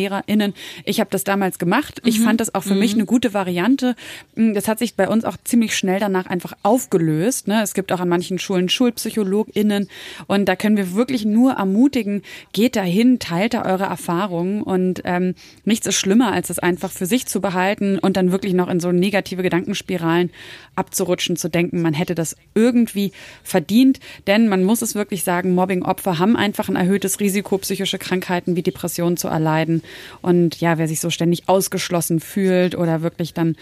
VertrauenslehrerInnen. 0.06 0.54
Ich 0.84 1.00
habe 1.00 1.10
das 1.10 1.24
damals 1.24 1.60
gemacht. 1.60 2.02
Ich 2.04 2.20
mhm. 2.20 2.24
fand 2.24 2.42
das 2.42 2.56
auch 2.56 2.64
für 2.64 2.74
mhm. 2.74 2.80
mich 2.80 2.94
eine 2.94 3.06
gute 3.06 3.34
Variante 3.34 3.96
das 4.36 4.68
hat 4.68 4.80
sich 4.80 4.96
bei 4.96 5.08
uns 5.08 5.24
auch 5.24 5.38
ziemlich 5.44 5.76
schnell 5.76 6.00
danach 6.00 6.26
einfach 6.26 6.54
aufgelöst. 6.64 7.48
Ne? 7.48 7.62
Es 7.62 7.74
gibt 7.74 7.92
auch 7.92 8.00
an 8.00 8.10
manchen 8.10 8.38
Schulen 8.38 8.70
SchulpsychologInnen 8.70 9.88
und 10.28 10.46
da 10.46 10.56
können 10.56 10.78
wir 10.78 10.94
wirklich 10.94 11.26
nur 11.26 11.54
ermutigen, 11.54 12.22
geht 12.52 12.76
dahin, 12.76 13.20
teilt 13.20 13.54
da 13.54 13.66
eure 13.66 13.86
Erfahrungen 13.86 14.62
und 14.62 15.02
ähm, 15.06 15.36
nichts 15.64 15.88
ist 15.88 15.96
schlimmer, 15.96 16.34
als 16.34 16.50
es 16.50 16.60
einfach 16.60 16.92
für 16.92 17.06
sich 17.06 17.28
zu 17.28 17.40
behalten 17.40 17.98
und 17.98 18.18
dann 18.18 18.32
wirklich 18.32 18.54
noch 18.54 18.70
in 18.70 18.80
so 18.80 18.92
negative 18.92 19.42
Gedankenspiralen 19.42 20.32
abzurutschen, 20.76 21.38
zu 21.38 21.50
denken, 21.50 21.82
man 21.82 21.94
hätte 21.94 22.16
das 22.16 22.36
irgendwie 22.54 23.12
verdient. 23.44 24.00
Denn 24.28 24.48
man 24.50 24.64
muss 24.64 24.82
es 24.82 24.96
wirklich 24.96 25.24
sagen, 25.24 25.56
Mobbing-Opfer 25.56 26.20
haben 26.20 26.36
einfach 26.36 26.68
ein 26.68 26.76
erhöhtes 26.76 27.20
Risiko, 27.20 27.58
psychische 27.58 27.98
Krankheiten 27.98 28.56
wie 28.56 28.64
Depressionen 28.64 29.18
zu 29.18 29.28
erleiden. 29.28 29.82
Und 30.22 30.60
ja, 30.62 30.78
wer 30.78 30.88
sich 30.88 31.00
so 31.00 31.10
ständig 31.10 31.48
ausgeschlossen 31.48 32.20
fühlt 32.20 32.76
oder 32.76 33.02
wirklich 33.02 33.34
dann 33.34 33.56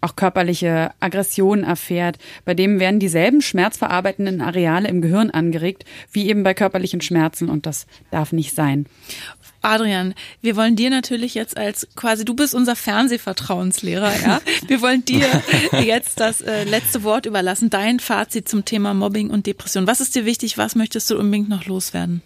auch 0.00 0.16
körperliche 0.16 0.90
Aggressionen 1.00 1.64
erfährt. 1.64 2.18
Bei 2.44 2.54
dem 2.54 2.80
werden 2.80 3.00
dieselben 3.00 3.40
schmerzverarbeitenden 3.40 4.40
Areale 4.40 4.88
im 4.88 5.00
Gehirn 5.00 5.30
angeregt, 5.30 5.84
wie 6.12 6.28
eben 6.28 6.42
bei 6.42 6.54
körperlichen 6.54 7.00
Schmerzen 7.00 7.48
und 7.48 7.66
das 7.66 7.86
darf 8.10 8.32
nicht 8.32 8.54
sein. 8.54 8.86
Adrian, 9.60 10.14
wir 10.40 10.54
wollen 10.54 10.76
dir 10.76 10.88
natürlich 10.88 11.34
jetzt 11.34 11.56
als 11.56 11.88
quasi, 11.96 12.24
du 12.24 12.34
bist 12.34 12.54
unser 12.54 12.76
Fernsehvertrauenslehrer, 12.76 14.12
ja. 14.22 14.40
Wir 14.66 14.80
wollen 14.82 15.04
dir 15.04 15.26
jetzt 15.82 16.20
das 16.20 16.40
äh, 16.40 16.62
letzte 16.64 17.02
Wort 17.02 17.26
überlassen, 17.26 17.68
dein 17.68 17.98
Fazit 17.98 18.48
zum 18.48 18.64
Thema 18.64 18.94
Mobbing 18.94 19.30
und 19.30 19.46
Depression. 19.46 19.86
Was 19.88 20.00
ist 20.00 20.14
dir 20.14 20.24
wichtig? 20.24 20.58
Was 20.58 20.76
möchtest 20.76 21.10
du 21.10 21.18
unbedingt 21.18 21.48
noch 21.48 21.66
loswerden? 21.66 22.22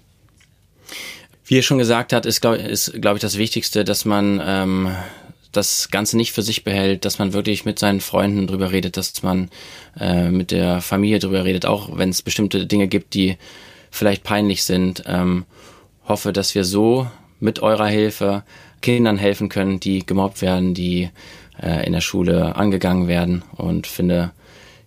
Wie 1.53 1.59
er 1.59 1.63
schon 1.63 1.77
gesagt 1.77 2.15
hat, 2.15 2.25
ist, 2.25 2.41
glaube 2.41 2.65
glaub 2.99 3.17
ich, 3.17 3.21
das 3.21 3.37
Wichtigste, 3.37 3.85
dass 3.85 4.07
man 4.07 4.41
ähm, 4.43 4.89
das 5.53 5.91
Ganze 5.91 6.17
nicht 6.17 6.33
für 6.33 6.41
sich 6.41 6.65
behält, 6.65 7.05
dass 7.05 7.19
man 7.19 7.35
wirklich 7.35 7.67
mit 7.67 7.79
seinen 7.79 8.01
Freunden 8.01 8.47
drüber 8.47 8.73
redet, 8.73 8.97
dass 8.97 9.23
man 9.23 9.51
äh, 10.01 10.31
mit 10.31 10.51
der 10.51 10.81
Familie 10.81 11.19
drüber 11.19 11.45
redet, 11.45 11.67
auch 11.67 11.99
wenn 11.99 12.09
es 12.09 12.23
bestimmte 12.23 12.65
Dinge 12.65 12.89
gibt, 12.89 13.13
die 13.13 13.37
vielleicht 13.91 14.25
peinlich 14.25 14.63
sind. 14.63 15.03
Ähm, 15.07 15.45
hoffe, 16.09 16.33
dass 16.33 16.55
wir 16.55 16.65
so 16.65 17.07
mit 17.39 17.61
eurer 17.61 17.87
Hilfe 17.87 18.45
Kindern 18.81 19.19
helfen 19.19 19.51
können, 19.51 19.79
die 19.79 20.07
gemobbt 20.07 20.41
werden, 20.41 20.73
die 20.73 21.11
äh, 21.63 21.87
in 21.87 21.93
der 21.93 22.01
Schule 22.01 22.57
angegangen 22.57 23.09
werden 23.09 23.45
und 23.59 23.87
finde, 23.87 24.31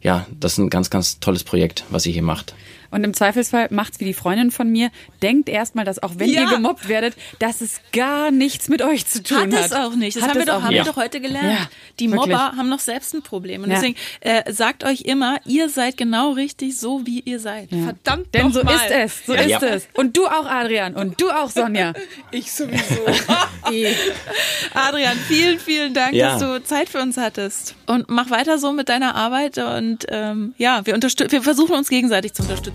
ja, 0.02 0.26
das 0.40 0.54
ist 0.54 0.58
ein 0.58 0.72
ganz, 0.72 0.90
ganz 0.90 1.20
tolles 1.20 1.44
Projekt, 1.44 1.84
was 1.92 2.08
ihr 2.08 2.14
hier 2.14 2.24
macht. 2.24 2.56
Und 2.92 3.04
im 3.04 3.14
Zweifelsfall 3.14 3.68
macht's 3.72 4.00
wie 4.00 4.06
die 4.06 4.14
Freundin 4.14 4.52
von 4.52 4.70
mir. 4.70 4.92
Denkt 5.22 5.50
erstmal, 5.50 5.86
dass 5.86 6.02
auch 6.02 6.14
wenn 6.18 6.30
ja. 6.30 6.42
ihr 6.42 6.50
gemobbt 6.50 6.88
werdet, 6.88 7.16
dass 7.40 7.62
es 7.62 7.82
gar 7.92 8.32
nichts 8.32 8.70
mit 8.70 8.82
euch 8.82 9.06
zu 9.06 9.24
tun 9.24 9.38
hat. 9.38 9.54
Hat 9.54 9.66
es 9.66 9.74
auch 9.74 9.96
nicht. 9.96 10.18
Das 10.18 10.24
hat 10.24 10.32
haben, 10.32 10.40
wir 10.40 10.46
doch, 10.46 10.62
haben 10.62 10.74
wir 10.74 10.84
doch 10.84 10.96
heute 10.96 11.20
gelernt. 11.22 11.60
Ja, 11.60 11.70
die 12.00 12.08
Mobber 12.08 12.28
wirklich. 12.28 12.58
haben 12.58 12.70
noch 12.70 12.80
selbst 12.80 13.14
ein 13.14 13.22
Problem. 13.22 13.64
Und 13.64 13.70
deswegen 13.70 13.96
äh, 14.22 14.52
sagt 14.52 14.84
euch 14.84 15.02
immer, 15.02 15.38
ihr 15.46 15.70
seid 15.70 15.98
genau 15.98 16.32
richtig 16.32 16.78
so, 16.78 17.06
wie 17.06 17.22
ihr 17.22 17.40
seid. 17.40 17.70
Verdammt 17.70 18.34
Denn 18.34 18.52
so 18.52 18.64
mal. 18.64 18.76
ist 18.76 18.92
es. 18.92 19.26
So 19.26 19.34
ist 19.34 19.64
es. 19.64 19.88
Und 19.94 20.18
du 20.18 20.28
auch, 20.28 20.46
Adrian. 20.46 20.96
Und 20.96 21.20
du 21.22 21.30
auch, 21.30 21.50
Sonja. 21.50 21.94
ich 22.32 22.52
sowieso. 22.52 23.06
Adrian, 24.74 25.18
vielen, 25.28 25.60
vielen 25.60 25.94
Dank, 25.94 26.18
dass 26.18 26.40
du 26.40 26.64
Zeit 26.64 26.90
für 26.90 27.02
uns 27.02 27.18
hattest. 27.18 27.76
Und 27.86 28.10
mach 28.10 28.30
weiter 28.30 28.58
so 28.58 28.72
mit 28.72 28.90
deiner 28.90 29.16
Arbeit. 29.16 29.58
Und 29.58 30.06
ähm, 30.10 30.54
ja, 30.58 30.86
wir, 30.86 30.96
wir 30.96 31.42
versuchen 31.42 31.76
uns 31.76 31.90
gegenseitig 31.90 32.34
zu 32.34 32.44
unterstützen 32.44 32.75